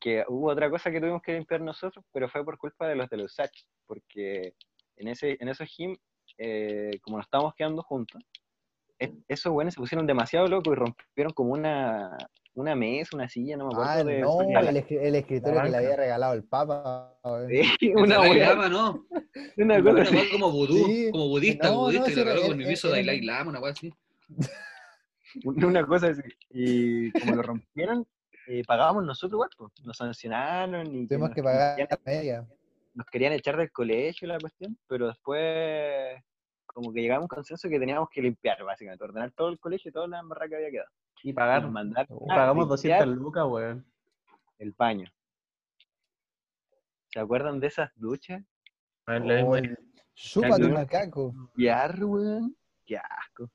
[0.00, 3.08] Que hubo otra cosa que tuvimos que limpiar nosotros, pero fue por culpa de los
[3.10, 3.50] de los Sach,
[3.86, 4.54] porque
[4.96, 5.96] en, ese, en esos gym,
[6.38, 8.22] eh, como nos estábamos quedando juntos,
[8.98, 12.16] es- esos buenos se pusieron demasiado locos y rompieron como una,
[12.54, 15.76] una mesa, una silla, no me acuerdo Ah, de no, el, el escritorio que le
[15.76, 17.18] había regalado el Papa.
[17.78, 19.06] Sí, Una Lama, ¿no?
[19.58, 21.08] una Una cosa como vudú, Sí.
[21.12, 23.50] como budista, No, no, budista, sí, y le regaló con permiso era- de Dalai Lama,
[23.50, 23.92] una weá así.
[25.44, 26.22] Una cosa así.
[26.50, 28.06] Y como lo rompieron,
[28.46, 29.72] eh, pagábamos nosotros igual, pues.
[29.84, 32.48] Nos sancionaron y Tuvimos nos que pagar querían- media.
[32.94, 36.22] nos querían echar del colegio la cuestión, pero después
[36.66, 39.88] como que llegamos a un consenso que teníamos que limpiar, básicamente, ordenar todo el colegio
[39.88, 40.88] y toda la embarrada que había quedado.
[41.22, 41.72] Y pagaron.
[41.72, 43.86] mandar Oh, Pagamos limpiar 200 lucas, weón.
[44.58, 45.10] el baño.
[47.08, 48.42] ¿Se acuerdan de esas duchas?
[49.06, 49.76] A ver, la Oh, el-
[50.32, 50.68] Claro.
[50.70, 51.32] macaco.
[51.34, 52.56] Limpiar, weón.
[52.86, 53.50] Qué asco.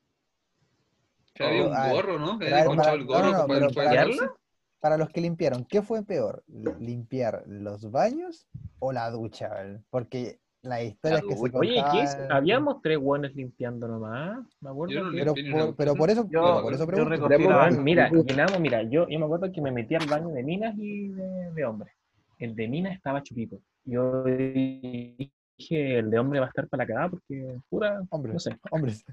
[1.36, 2.40] Que había Oh, un ah, gorro, ¿no?
[2.40, 4.34] Que había para- el gorro no, para- para para- limpiarla.
[4.80, 6.44] Para los que limpiaron, ¿qué fue peor?
[6.80, 8.48] ¿Limpiar los baños
[8.80, 9.50] o la ducha?
[9.90, 11.58] Porque las historias que se.
[11.58, 12.16] Oye, ¿qué es?
[12.30, 14.46] Habíamos tres buenos limpiando nomás.
[14.62, 17.28] Me acuerdo Yo no Pero por, pero eso, Yo- por eso yo pregunto.
[17.30, 20.44] la- Weón, mira, llenamos, mira, yo, yo me acuerdo que me metí al baño de
[20.44, 21.94] minas y de, de hombres.
[22.38, 23.58] El de minas estaba chupito.
[23.86, 28.40] Yo dije, el de hombre va a estar para la cagada porque pura, Hombres, no
[28.40, 29.04] sé, hombres.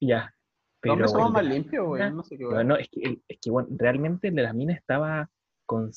[0.00, 0.32] ya.
[0.86, 2.16] Los hombres somos más limpios, weón.
[2.16, 2.68] No sé qué, Pero weón.
[2.68, 5.30] no, es que, el- es que bueno, realmente el de las minas estaba
[5.66, 5.90] con,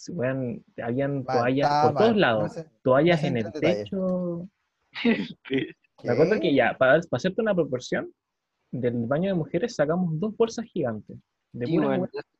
[0.81, 4.49] habían Mal, toallas por todos lados, no sé, toallas no en sé el en techo.
[5.47, 5.67] Sí.
[6.03, 8.11] Me acuerdo que ya, para, para hacerte una proporción,
[8.71, 11.17] del baño de mujeres sacamos dos bolsas gigantes.
[11.51, 11.77] De Sí,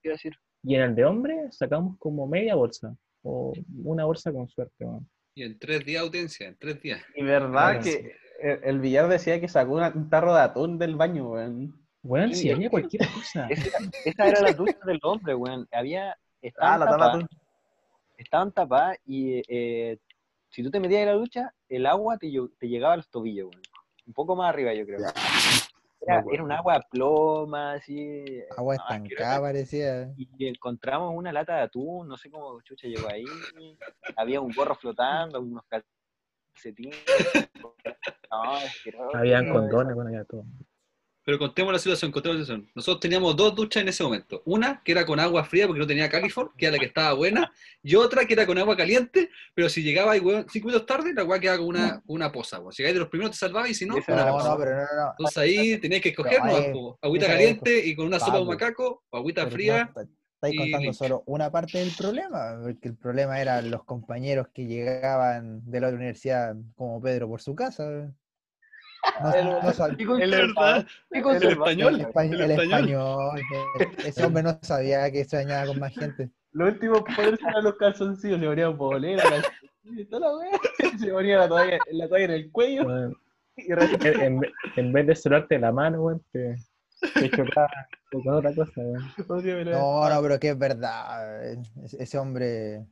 [0.03, 0.33] decir.
[0.63, 2.95] Y en el de hombres sacamos como media bolsa.
[3.23, 3.51] O
[3.83, 5.09] una bolsa con suerte, weón.
[5.35, 7.01] Y en tres días audiencia, en tres días.
[7.15, 10.95] Y verdad que el, el billar decía que sacó una- un tarro de atún del
[10.95, 11.75] baño, weón.
[12.03, 13.47] Weón, Sí, si había cualquier cosa.
[13.49, 15.67] Esa, esa era la ducha del hombre, weón.
[15.71, 16.11] Había.
[16.11, 17.29] Ah, Estaban la tapa de tapadas,
[18.17, 19.97] estaban tapadas y eh,
[20.49, 23.49] si tú te metías en la ducha, el agua te, te llegaba a los tobillos,
[23.49, 23.61] weón.
[24.07, 24.99] Un poco más arriba, yo creo.
[26.01, 28.23] Era, era un agua ploma, así.
[28.57, 30.11] Agua no, estancada parecía.
[30.15, 33.25] Y encontramos una lata de atún, no sé cómo Chucha llegó ahí.
[34.15, 36.97] Había un gorro flotando, unos calcetines.
[38.31, 38.53] No.
[39.15, 40.45] Habían condones, bueno, había todo.
[41.29, 42.71] Pero contemos la situación, contemos la situación.
[42.73, 44.41] Nosotros teníamos dos duchas en ese momento.
[44.45, 47.13] Una que era con agua fría porque no tenía California, que era la que estaba
[47.13, 47.51] buena,
[47.83, 51.13] y otra que era con agua caliente, pero si llegaba ahí, weón, cinco minutos tarde,
[51.13, 52.59] la agua quedaba con una, una poza.
[52.59, 52.73] weón.
[52.73, 54.71] Si llegáis de los primeros te salvabas y si no, Esa una No, no, pero
[54.71, 55.11] no, no.
[55.19, 56.97] Entonces ahí tenías que escoger, ¿no?
[56.99, 59.91] agüita caliente y con una sopa de macaco, o agüita fría.
[59.93, 60.11] no, está-
[60.41, 65.61] estáis contando solo una parte del problema, porque el problema eran los compañeros que llegaban
[65.69, 68.11] de la otra universidad como Pedro por su casa.
[69.21, 69.59] No, El- no
[71.35, 71.95] El español.
[71.95, 73.41] el, espa- el el español.
[74.05, 76.29] ese hombre no sabía que se bañaba con más gente.
[76.51, 79.23] Lo último ponerse eran los calzoncillos, se ponía polera,
[80.09, 80.59] toda la.
[80.99, 82.83] Se ponía la toalla, la toalla en el cuello
[83.55, 86.55] y en, en ve- en vez de cerrarte la mano, weón, te,
[87.13, 87.69] te chocaba
[88.11, 89.11] con otra cosa, weón.
[89.71, 91.53] No, no, pero que es verdad.
[91.99, 92.85] Ese hombre.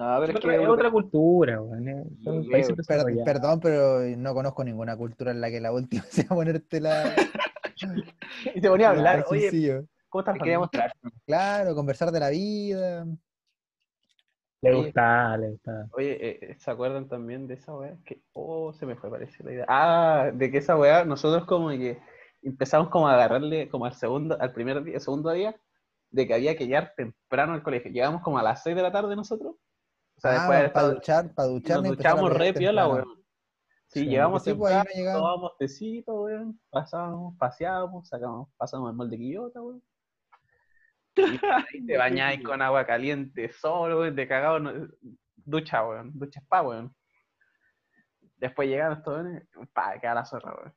[0.00, 1.54] No, pero es Otra- que es otra cultura,
[1.86, 3.24] eh, Son Sí, países per- desarrollados.
[3.24, 7.14] perdón, pero no conozco ninguna cultura en la que la última sea ponerte la.
[8.54, 9.84] Y se ponía a hablar, oye.
[10.08, 10.34] ¿cómo estás?
[10.34, 10.92] te quería mostrar.
[11.26, 13.06] Claro, conversar de la vida.
[14.62, 15.86] Le gusta, le gusta.
[15.92, 16.18] Oye,
[16.50, 17.96] eh, ¿se acuerdan también de esa weá?
[18.04, 19.64] Que, oh, se me fue, parece la idea.
[19.68, 21.98] Ah, de que esa weá, nosotros como que
[22.42, 25.56] empezamos como a agarrarle como al segundo, al primer día, segundo día,
[26.10, 27.90] de que había que llegar temprano al colegio.
[27.90, 29.56] Llegamos como a las 6 de la tarde nosotros.
[30.20, 31.76] O sea, después de haber para Ah, duchar, para duchar.
[31.78, 33.24] nos duchamos re piola, weón.
[33.88, 35.20] Sí, Sí, llegamos pues, ahí temprano, no llegamos.
[35.20, 39.82] tomábamos tecito, weón, pasamos, paseábamos, sacamos, pasamos el molde Quillota, weón.
[41.16, 44.88] Y ahí te bañáis con agua caliente solo, weón, de cagado, no-
[45.36, 46.94] ducha, weón, ducha spa, weón.
[48.36, 50.74] Después llegaron estos weones, pa, queda la zorra, weón.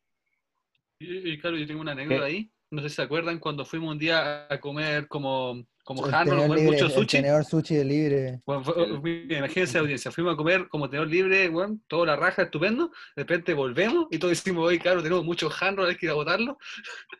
[1.00, 2.50] Y, y claro, yo tengo una anécdota ahí.
[2.72, 6.50] No sé si se acuerdan cuando fuimos un día a comer como, como El comer
[6.50, 7.08] libre, mucho el sushi.
[7.08, 8.42] tenedor sushi de libre.
[8.46, 12.88] Bueno, fue- imagínense audiencia, fuimos a comer como tenedor libre, bueno, toda la raja, estupendo.
[13.16, 16.16] De repente volvemos y todos decimos, oye, claro, tenemos muchos handrolls, hay que ir a
[16.16, 16.58] botarlo.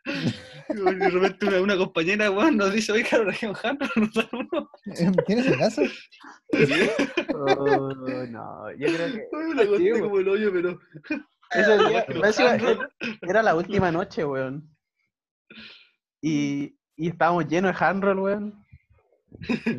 [0.70, 4.14] y de repente una, una compañera, weón, nos dice, oye, claro, traje un handroll, nos
[4.14, 4.70] dan uno.
[5.28, 5.82] ¿Tienes el caso?
[7.34, 7.94] Oh,
[8.30, 10.80] no, yo creo que Ay, me la conté como el hoyo, pero...
[11.52, 11.60] que
[12.44, 12.80] handrolls.
[13.22, 14.70] era la última noche, weón.
[16.22, 18.64] Y, y estábamos llenos de handroll, weón.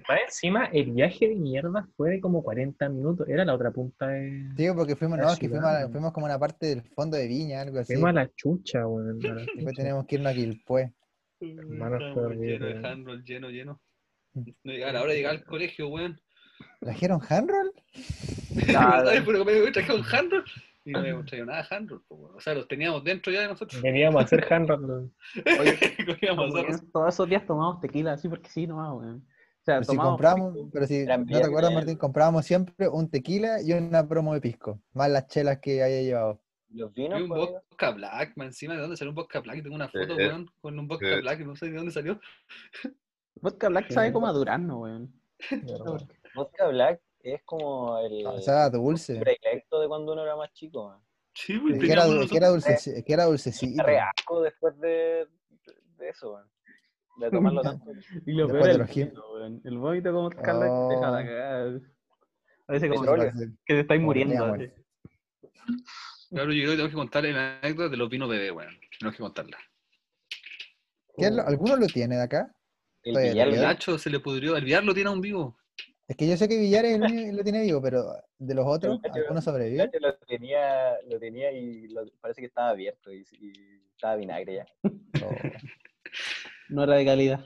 [0.09, 3.29] Más encima, el viaje de mierda fue de como 40 minutos.
[3.29, 4.49] Era la otra punta de.
[4.57, 5.91] Digo, porque fuimos, no, que fuimos, a- ciudad.
[5.93, 7.93] fuimos como a una parte del fondo de Viña, algo así.
[7.95, 9.11] Fuimos a la chucha, weón.
[9.11, 9.71] a Después chucha.
[9.77, 10.93] tenemos que irnos a Quilpué.
[11.41, 12.87] Hermano, llenos de weón.
[12.87, 13.81] handrolls, lleno, lleno.
[14.35, 16.21] No llegaba la hora de llegar al colegio, weón.
[16.81, 17.73] ¿Trajeron handroll?
[18.77, 20.45] Ay, pero me traje un handroll
[20.85, 22.37] y no habíamos traído nada de handroll, weón.
[22.37, 23.81] O sea, los teníamos dentro ya de nosotros.
[23.81, 25.11] Veníamos a hacer handroll.
[25.35, 29.17] Que Todos esos días tomamos tequila, así porque sí, nomás, weón.
[29.17, 31.73] O sea, Pero si compramos, pero si no te acuerdas.
[31.73, 36.03] Martín, comprábamos siempre un tequila y una promo de pisco, más las chelas que haya
[36.03, 36.43] llevado.
[36.69, 39.63] Los Y vinos, un pues, vodka black, man, encima de dónde salió un vodka black.
[39.63, 41.21] Tengo una foto, Eh, weón, con un vodka eh.
[41.21, 42.21] black, no sé de dónde salió.
[43.41, 45.13] Vodka Black sabe como a Durazno, weón.
[46.35, 47.01] vodka black
[47.33, 49.19] es como el O sea, dulce.
[49.21, 50.89] predilecto de cuando uno era más chico.
[50.89, 51.01] man.
[51.35, 53.83] Sí, pues, Que era, que era, dulce, que era dulcecito.
[53.83, 55.27] Re asco después de,
[55.97, 56.49] de eso, man.
[57.19, 57.91] de tomarlo tanto.
[58.27, 59.61] Y lo Después peor es el vómito, weón.
[59.65, 61.25] El vómito como Black te deja la Oh.
[61.25, 61.81] cagada.
[62.67, 63.33] Parece como Petróleo.
[63.67, 64.45] que te estáis muriendo.
[64.45, 64.71] así.
[66.31, 68.75] Claro, yo creo que tengo que contar la anécdota de los vinos bebé, weón.
[68.99, 69.59] Tenemos que contarla.
[71.17, 72.55] ¿Qué es lo- ¿Alguno lo tiene de acá?
[73.03, 73.61] El El.
[73.61, 75.57] Nacho se le pudrió, el Villar lo tiene aún vivo.
[76.07, 78.05] Es que yo sé que Villar es el único que lo tiene vivo, pero
[78.39, 79.91] de los otros, ¿alguno sobrevive?
[80.01, 83.53] Lo tenía, lo tenía y lo- parece que estaba abierto y, y
[83.95, 84.67] estaba vinagre ya.
[86.69, 87.45] No era de calidad.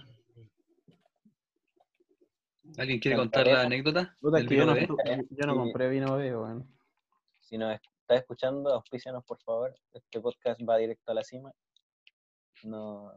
[2.77, 6.37] ¿Alguien quiere Con contar la anécdota Puta, del que yo, no, yo compré vino bebé,
[6.37, 6.69] weón.
[7.41, 9.75] Si nos está escuchando, auspícianos por favor.
[9.93, 11.53] Este podcast va directo a la cima.
[12.65, 13.13] No,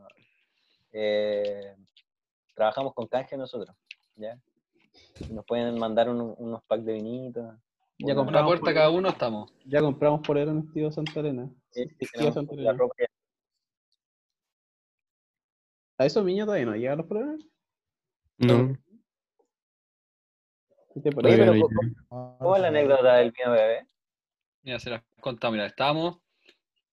[0.92, 1.76] eh,
[2.56, 3.76] trabajamos con canje nosotros,
[4.16, 4.40] ¿ya?
[5.30, 7.56] Nos pueden mandar un- unos packs de vinitos.
[8.00, 9.54] Ya compramos puerta por- cada uno estamos.
[9.66, 11.50] Ya compramos por en estilo Santa Elena.
[11.70, 12.78] Sí, Sí, Santa Elena.
[15.98, 17.42] ¿A esos niños todavía no llegan los problemas?
[18.38, 18.76] No.
[20.96, 21.40] ¿Viste por Oye, ahí?
[21.40, 21.68] pero no
[22.10, 23.88] ¿cómo- ¿Cómo es la anécdota del vino bebé?
[24.64, 26.18] Ya se las contamos, mira, estábamos.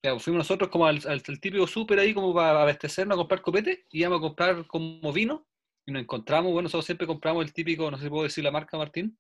[0.03, 3.41] ya, fuimos nosotros como al, al- al típico súper ahí como para abastecernos a comprar
[3.43, 5.45] copete y íbamos a comprar como vino
[5.89, 8.51] y nos encontramos, bueno, nosotros siempre compramos el típico, no sé si puedo decir la
[8.51, 9.17] marca, Martín,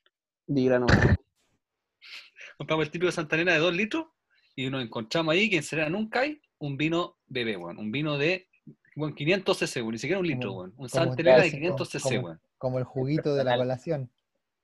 [0.47, 0.87] Diga no.
[2.59, 4.07] compramos el típico Santa Elena de 2 litros
[4.55, 8.19] y nos encontramos ahí que en Serena nunca hay un vino bebé, weón, un vino
[8.19, 8.49] de
[8.97, 11.57] bueno, 500 cc, weón, ni siquiera un litro, weón, un como Santa Elena de clásico,
[11.59, 12.41] 500 cc, como- weón.
[12.59, 14.11] Como el juguito de la colación.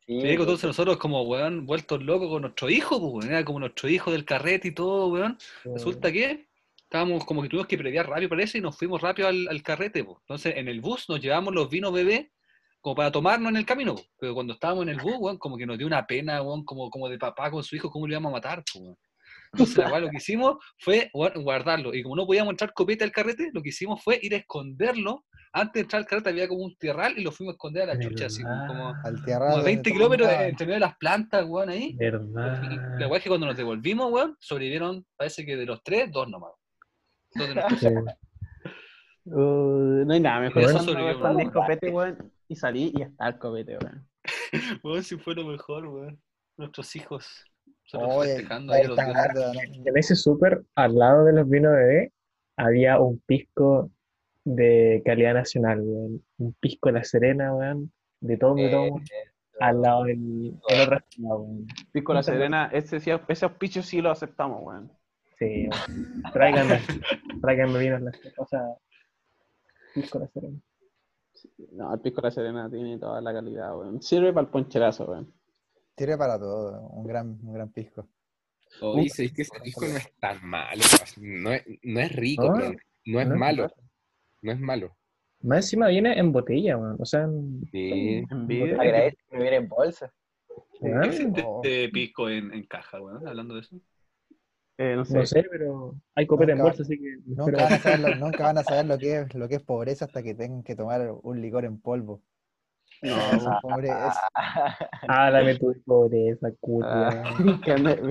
[0.07, 3.45] Sí, Sí, con todos nosotros como, weón, vueltos locos con nuestro hijo, pues, weón, era
[3.47, 5.39] como nuestro hijo del carrete y todo, weón.
[5.65, 6.49] Resulta que
[6.95, 10.05] estábamos como que tuvimos que previar rápido, parece, y nos fuimos rápido al, al carrete.
[10.05, 10.19] po.
[10.21, 12.31] Entonces, en el bus nos llevamos los vinos bebé
[12.81, 13.97] como para tomarnos en el camino.
[13.97, 14.03] po.
[14.17, 16.89] Pero cuando estábamos en el bus, weón, como que nos dio una pena, weón, como,
[16.91, 18.63] como de papá con su hijo, cómo lo íbamos a matar.
[18.73, 18.97] po, weón.
[19.53, 21.93] Entonces, la lo que hicimos fue weón, guardarlo.
[21.93, 25.25] Y como no podíamos entrar copete al carrete, lo que hicimos fue ir a esconderlo.
[25.53, 27.95] Antes de entrar al carrete había como un tierral y lo fuimos a esconder a
[27.95, 29.53] la chucha, así como, Al como tierra.
[29.53, 31.93] a 20 kilómetros entre medio de las plantas, weón, ahí.
[31.97, 32.63] ¿Verdad?
[33.01, 36.29] La weá es que cuando nos devolvimos, weón, sobrevivieron, parece que de los tres, dos
[36.29, 36.53] nomás.
[37.35, 37.63] De.
[37.79, 37.89] Sí.
[39.27, 40.85] Uh, no hay nada mejor Eso
[41.19, 41.53] cuando ¿no?
[41.53, 44.07] copete, weón, y salí y está el copete, weón.
[44.85, 46.21] Weón, si fue lo mejor, weón.
[46.59, 47.45] Nuestros hijos.
[47.91, 48.99] Festejando ahí los.
[48.99, 52.13] En ese súper, al lado de los vinos bebé,
[52.57, 53.91] había un pisco
[54.45, 56.23] de calidad nacional, weón.
[56.39, 57.93] Un pisco de la Serena, weón.
[58.21, 59.31] De todo mi Eh, tomo, eh,
[59.61, 61.67] al lado del, del otro lado, weón.
[61.93, 64.93] Pisco La Serena, ese, sí- ese auspicio sí lo aceptamos, weón.
[65.49, 66.23] Sí, weón.
[66.33, 66.81] Tráiganme,
[67.41, 68.79] tráiganme vinos las cosas.
[69.95, 70.59] Pisco de la Serena.
[71.73, 74.01] No, el Pisco La Serena tiene toda la calidad, weón.
[74.03, 75.33] Sirve para el poncherazo, weón.
[75.97, 78.09] Sirve para todo, un gran, un gran pisco.
[78.81, 80.83] Oye, es que ese disco no es tan malo.
[81.19, 82.55] No es, no es rico, ¿No?
[82.55, 82.73] pero
[83.07, 83.37] no es ¿No?
[83.37, 83.71] malo.
[84.43, 84.97] No es malo.
[85.43, 86.97] Más encima viene en botella, weón.
[86.99, 88.25] O sea, en, Sí.
[88.31, 88.75] Envidia.
[88.81, 90.13] Agradezco que me viera en bolsa.
[91.05, 91.61] Existe Oh.
[91.63, 93.77] este pisco en, en caja, weón, hablando de eso.
[94.79, 95.15] Eh, no sé.
[95.19, 97.17] no sé, pero hay copete en Nunca- bolsa, así que.
[97.27, 99.55] Nunca pero- van a saber lo, nunca van a saber lo que es, lo que
[99.57, 102.23] es pobreza hasta que tengan que tomar un licor en polvo.
[103.03, 103.15] No,
[103.63, 104.21] Pobreza.
[105.09, 107.09] Háblame tu pobreza, culia.
[107.23, 107.37] ah,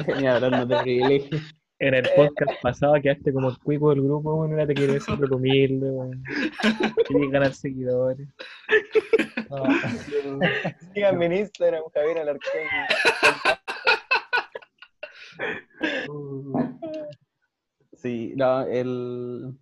[0.08, 1.40] venía hablando de privilegio.
[1.80, 5.20] En el podcast pasado quedaste como el cuico del grupo, weón, ahora te quieres ser
[5.20, 5.92] lo humilde.
[7.08, 8.28] Querías ganar seguidores.
[9.50, 9.64] No.
[10.94, 13.60] Síganme en Instagram, Javier Alarcón.
[17.94, 19.58] Sí, no, el...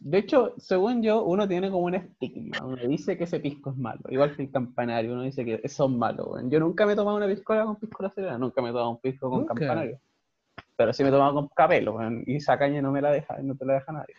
[0.00, 2.64] De hecho, según yo, uno tiene como un estigma.
[2.64, 4.00] Uno dice que ese pisco es malo.
[4.08, 6.40] Igual que el campanario, uno dice que son malos.
[6.48, 8.38] Yo nunca me he tomado una piscola con piscola serena.
[8.38, 9.54] Nunca me he tomado un pisco con Nunca.
[9.54, 10.00] campanario.
[10.76, 11.98] Pero sí me he tomado con capelo.
[12.26, 14.14] Y esa caña no me la deja, no te la deja nadie.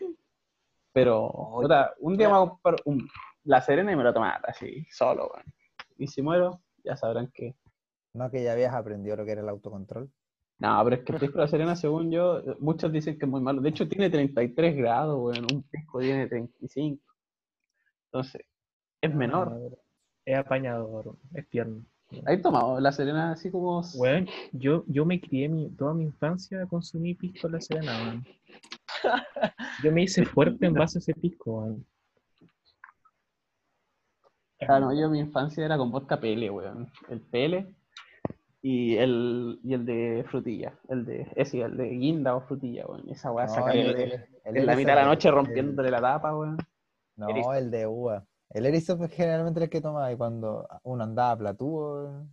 [0.93, 3.07] Pero, Oye, puta, un día me voy a comprar un-
[3.45, 5.45] la serena y me lo tomo así, solo, weón.
[5.97, 7.55] Y si muero, ya sabrán que...
[8.13, 10.11] No que ya habías aprendido lo que era el autocontrol.
[10.61, 13.31] No, pero es que el pisco de la Serena, según yo, muchos dicen que es
[13.31, 13.61] muy malo.
[13.61, 15.47] De hecho, tiene 33 grados, weón.
[15.51, 17.03] Un pisco tiene 35.
[18.05, 18.43] Entonces,
[19.01, 19.75] es menor.
[20.23, 21.83] Es apañador, es tierno.
[22.27, 23.81] ¿Has tomado la Serena así como...
[23.95, 28.25] Weón, yo, yo me crié mi, toda mi infancia consumí pisco en la Serena, weón.
[29.83, 31.85] Yo me hice fuerte en base a ese pisco, weón.
[34.67, 36.87] Ah, no, yo mi infancia era con vodka PL, weón.
[37.09, 37.65] El PL
[38.61, 40.77] y el, y el de frutilla.
[40.89, 43.09] El de, ese, el de guinda o frutilla, weón.
[43.09, 44.11] Esa weá No, saca el- en, el-
[44.45, 46.57] el en la mitad de la noche el- rompiéndole la tapa, weón.
[47.15, 48.25] No, el de uva.
[48.49, 52.25] El Erisov es generalmente el que toma y cuando uno andaba platúo.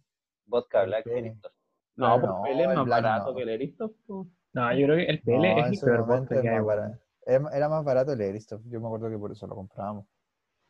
[0.47, 1.07] Vodka El Black.
[1.07, 1.53] Eristoff.
[1.97, 3.37] No, No, pues PL es el más Black barato no.
[3.37, 3.74] que el
[4.07, 4.26] po.
[4.55, 6.99] No, yo creo que el PL No, es su peor vodka que hay, barato.
[7.26, 8.62] Era, más barato el Eristoff.
[8.66, 10.07] Yo me acuerdo que por eso lo comprábamos.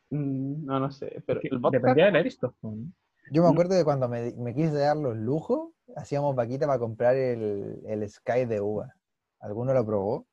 [0.09, 1.23] Mm, No, no sé.
[1.25, 1.77] Pero el vodka...
[1.77, 2.93] Dependía del Eristoff, weón.
[3.31, 7.15] Yo me acuerdo de cuando me, me quise dar los lujos, hacíamos vaquita para comprar
[7.15, 8.93] el, el Sky de uva.
[9.39, 10.25] ¿Alguno lo probó?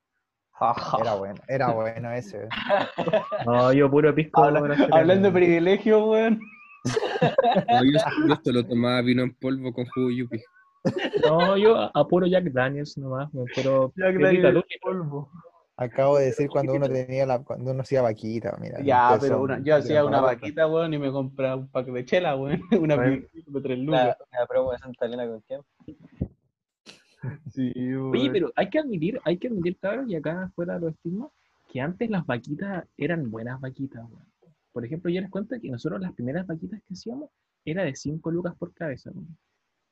[1.01, 2.49] Era bueno, era bueno ese.
[3.45, 4.43] No, yo puro pisco.
[4.43, 6.41] Habla- Hablando de privilegio, weón.
[7.69, 10.41] No, yo, esto lo tomaba vino en polvo con jugo yupi.
[11.25, 15.29] No, yo a, a puro Jack Daniels nomás, weón, pero Jack Daniels polvo.
[15.79, 18.81] Acabo de decir cuando uno tenía la, cuando uno hacía vaquita, mira.
[18.83, 22.35] Ya, pero una, yo hacía una vaquita, weón, y me compraba un pack de chela,
[22.35, 22.63] weón.
[22.81, 23.29] Una de
[23.63, 24.17] tres lucas.
[24.33, 25.61] la promo de Santa Elena con quién?
[27.53, 28.17] Sí, weón.
[28.17, 31.31] Oye, pero hay que admitir, hay que admitir, cabros, y acá fuera de los estigmas,
[31.69, 34.27] que antes las vaquitas eran buenas vaquitas, weón.
[34.73, 37.31] Por ejemplo, yo les cuento que nosotros las primeras vaquitas que hacíamos
[37.65, 39.37] era de 5 lucas por cabeza, weón.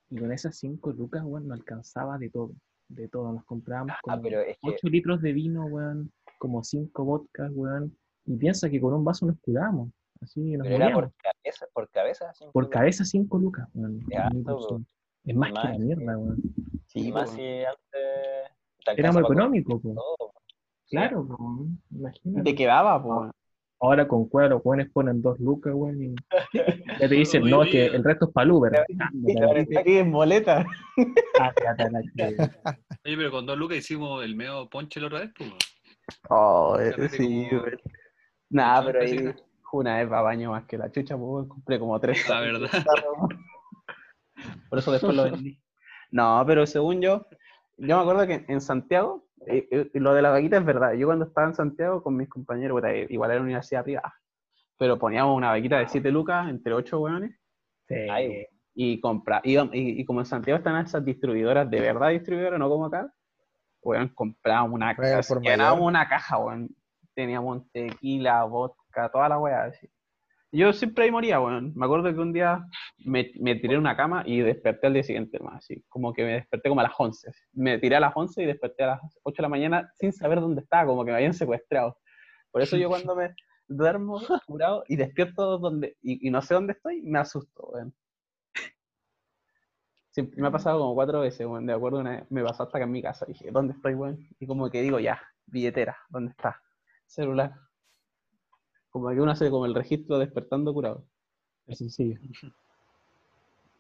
[0.09, 2.55] Y con esas 5 lucas, weón, nos alcanzaba de todo.
[2.89, 3.32] De todo.
[3.32, 7.51] Nos comprábamos Ah, como pero es que 8 litros de vino, weón, como 5 vodkas,
[7.55, 7.97] weón.
[8.26, 9.91] Y piensa que con un vaso nos curábamos.
[10.20, 12.32] Así nos pero era por cabeza, por cabeza.
[12.35, 12.78] cinco Por lucas.
[12.78, 14.01] cabeza 5 lucas, weón.
[15.24, 16.43] Es más que la mierda, weón.
[16.87, 17.37] Sí, Y más weón.
[17.37, 18.53] si antes.
[18.85, 19.80] te Era muy económico.
[20.91, 21.26] Claro,
[21.91, 22.51] imagínate.
[22.51, 23.32] te quedaba.
[23.85, 26.14] Ahora con cueva los jóvenes ponen dos lucas, weón, y
[27.01, 28.72] ya te dicen, no, que el resto es para Uber.
[29.43, 30.64] Ahora está Aquí en boleta.
[33.05, 35.53] Oye, pero con dos lucas hicimos el medio ponche la otra vez, pues.
[36.30, 37.78] Oh, Carrete sí, weón.
[38.49, 39.45] Nah, Son pero ahí casitas.
[39.72, 42.26] una vez va baño más que la chucha, pues compré como tres.
[42.26, 42.70] La verdad.
[44.70, 45.61] Por eso después lo vendí.
[46.11, 47.26] No, pero según yo,
[47.76, 50.92] yo me acuerdo que en Santiago, eh, eh, lo de la vaquita es verdad.
[50.95, 54.14] Yo cuando estaba en Santiago con mis compañeros, eh, igual era universidad privada,
[54.78, 57.36] pero poníamos una vaquita de 7 lucas entre 8 weones
[57.88, 58.45] Ay, weón.
[58.74, 62.86] y compra y, y como en Santiago están esas distribuidoras, de verdad distribuidoras, no como
[62.86, 63.12] acá,
[63.84, 66.68] weón, comprábamos una caja, llenábamos una caja, weón.
[67.14, 69.64] Teníamos tequila, vodka, toda la weá.
[69.64, 69.88] así.
[70.55, 71.72] Yo siempre ahí moría, weón.
[71.74, 72.64] Me acuerdo que un día
[72.98, 76.34] me, tiré en una cama y desperté al día siguiente, más así, como que me
[76.34, 77.28] desperté como a las 11.
[77.28, 77.40] así.
[77.55, 80.40] Me tiré a las 11 y desperté a las 8 de la mañana sin saber
[80.40, 81.98] dónde estaba, como que me habían secuestrado.
[82.52, 83.34] Por eso yo cuando me
[83.66, 87.92] duermo curado y despierto donde, y, no sé dónde estoy, me asusto, weón.
[90.36, 91.66] Me ha pasado como cuatro veces, weón.
[91.66, 93.26] De acuerdo, una vez me pasó hasta que en mi casa.
[93.26, 94.28] Dije, ¿dónde estoy, weón?
[94.38, 96.62] Y como que digo, ya, billetera, ¿dónde está?
[97.07, 97.55] Celular.
[98.95, 101.05] Como que uno hace como el registro despertando curado.
[101.66, 102.16] Es sencillo.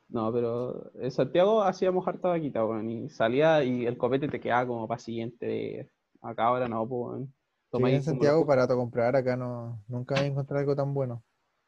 [0.08, 2.90] No, pero en Santiago hacíamos harta vaquita, weón.
[2.90, 5.88] Y salía y el copete te quedaba como para siguiente.
[6.20, 7.28] Acá ahora no, pues.
[7.72, 11.22] Sí, en Santiago los- barato comprar, acá no, nunca voy a encontrar algo tan bueno.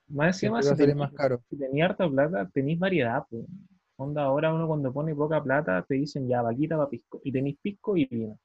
[0.09, 1.40] Más encima, si más caro.
[1.48, 3.44] si tenía harta plata, tenéis variedad, pues.
[3.97, 7.20] Onda, ahora uno cuando pone poca plata te dicen ya vaquita para pisco.
[7.23, 8.39] Y tenéis pisco y vino.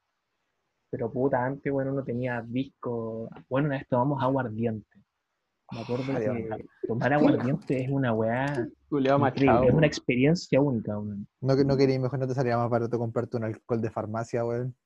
[0.92, 3.30] Pero puta, antes, bueno, uno tenía disco.
[3.48, 4.86] Bueno, una vez tomamos aguardiente.
[5.70, 11.26] Me acuerdo Ay, que tomar aguardiente es una weá increíble, es una experiencia única, weón.
[11.40, 14.44] No, que- no quería, mejor no te salía más barato comprarte un alcohol de farmacia,
[14.44, 14.76] weón.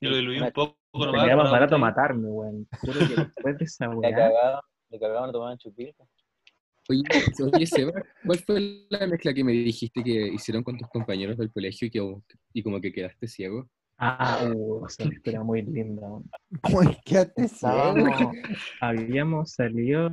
[0.00, 0.78] Yo lo diluí un poco
[1.12, 2.66] Me quedaba más barato matarme, weón.
[2.80, 4.60] Juro que después de esa Le weá.
[4.88, 6.04] le cagaban, tomaban chupilca.
[6.88, 7.02] Oye,
[7.52, 7.92] oye, Seba,
[8.24, 11.90] ¿cuál fue la mezcla que me dijiste que hicieron con tus compañeros del colegio y,
[11.90, 12.00] que,
[12.54, 13.68] y como que quedaste ciego?
[14.00, 16.06] Ah, uh, esa historia muy linda.
[17.66, 18.32] Estábamos-
[18.80, 20.08] habíamos salido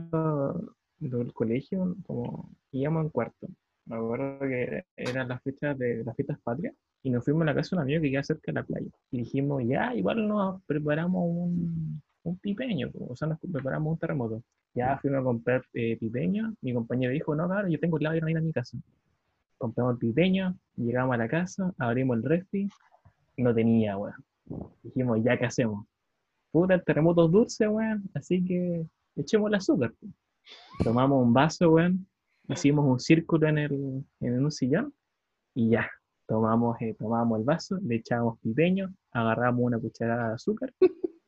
[1.00, 3.48] del colegio, como íbamos en cuarto.
[3.86, 7.54] Me acuerdo que eran las fechas de las fiestas patrias y nos fuimos a la
[7.56, 8.90] casa de un amigo que queda cerca de la playa.
[9.12, 14.42] Y dijimos, ya, igual nos preparamos un, un pipeño, o sea, nos preparamos un terremoto.
[14.74, 16.56] Ya fuimos a comprar eh, pipeño.
[16.62, 18.78] Mi compañero dijo, no, claro, yo tengo clave de ir a mi casa.
[19.60, 22.68] Compramos el pipeño, llegamos a la casa, abrimos el refri,
[23.38, 24.16] no tenía, weón.
[24.84, 25.86] Dijimos, ya, ¿qué hacemos?
[26.52, 28.86] Puta, el terremoto es dulce, weón, así que
[29.16, 29.92] echemos el azúcar.
[30.00, 30.08] po.
[30.84, 32.08] Tomamos un vaso, weón,
[32.48, 34.94] hicimos un círculo en, el, en un sillón
[35.54, 35.90] y ya,
[36.28, 40.72] tomamos, eh, tomamos el vaso, le echábamos pipeño, agarramos una cucharada de azúcar,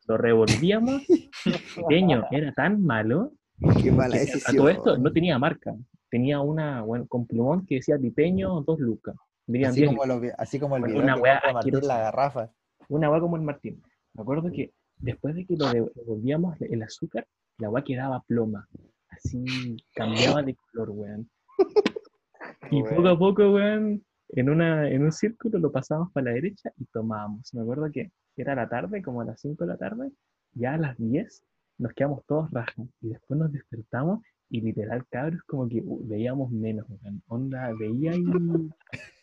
[0.07, 1.03] lo revolvíamos,
[1.75, 3.33] pipeño era tan malo
[3.81, 4.55] Qué mala que a decisión.
[4.55, 5.75] todo esto no tenía marca,
[6.11, 9.15] tenía una, bueno, con plumón que decía pipeño, dos lucas,
[9.47, 12.51] Así 10 como, lo así como el Una video que wea compra Martín la garrafa.
[12.89, 13.81] una agua como el Martín.
[14.13, 18.67] Me acuerdo que después de que lo de- devolvíamos el azúcar, la agua quedaba ploma.
[19.09, 21.29] Así cambiaba de color, weón.
[22.71, 26.71] Y poco a poco, weón, en, una, en un círculo lo pasábamos para la derecha
[26.77, 27.53] y tomábamos.
[27.53, 30.11] Me acuerdo que era la tarde, como a las 5 de la tarde,
[30.53, 31.43] ya a las 10
[31.77, 32.85] nos quedamos todos rajas.
[33.01, 34.19] Y después nos despertamos
[34.49, 37.23] y literal, cabros, como que uh, veíamos menos, weón.
[37.27, 38.23] Onda, veía ahí.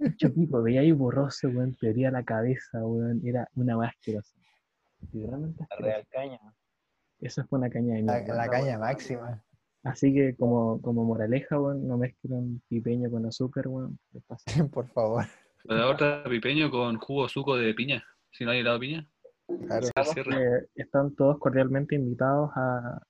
[0.00, 3.20] Mucho pico, veía ahí borroso, weón, perdía la cabeza, weón.
[3.24, 4.34] Era una weá asquerosa.
[5.12, 6.40] Literalmente La real caña.
[7.20, 8.34] Esa fue una caña de La, mierda.
[8.34, 9.42] la caña máxima.
[9.82, 13.98] Así que como, como moraleja, weón, no mezclen pipeño con azúcar, weón.
[14.72, 15.24] Por favor.
[15.64, 18.04] Lo de otra pipeño con jugo o suco de piña.
[18.32, 19.08] Si no hay helado de piña,
[19.66, 19.86] Claro.
[19.86, 23.00] Eh, están todos cordialmente invitados a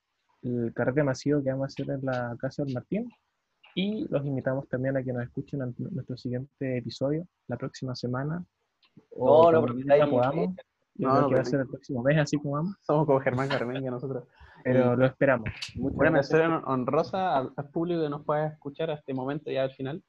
[0.41, 3.09] el carrete masivo que vamos a hacer en la casa del Martín.
[3.75, 8.43] Y los invitamos también a que nos escuchen en nuestro siguiente episodio la próxima semana.
[9.15, 10.55] No, O no, cuando porque podamos.
[10.95, 12.75] Yo No, creo no, que va a ser el próximo mes, así como vamos.
[12.81, 14.25] Somos como Germán Carmenga nosotros.
[14.63, 15.49] Pero lo esperamos.
[15.75, 16.39] Muchas Una gracias.
[16.41, 20.03] mención honrosa al, al público que nos pueda escuchar a este momento ya al final,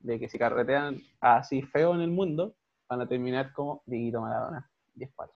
[0.00, 2.54] de que si carretean así feo en el mundo,
[2.88, 4.68] van a terminar como Dieguito Maradona.
[4.94, 5.32] 10 palos.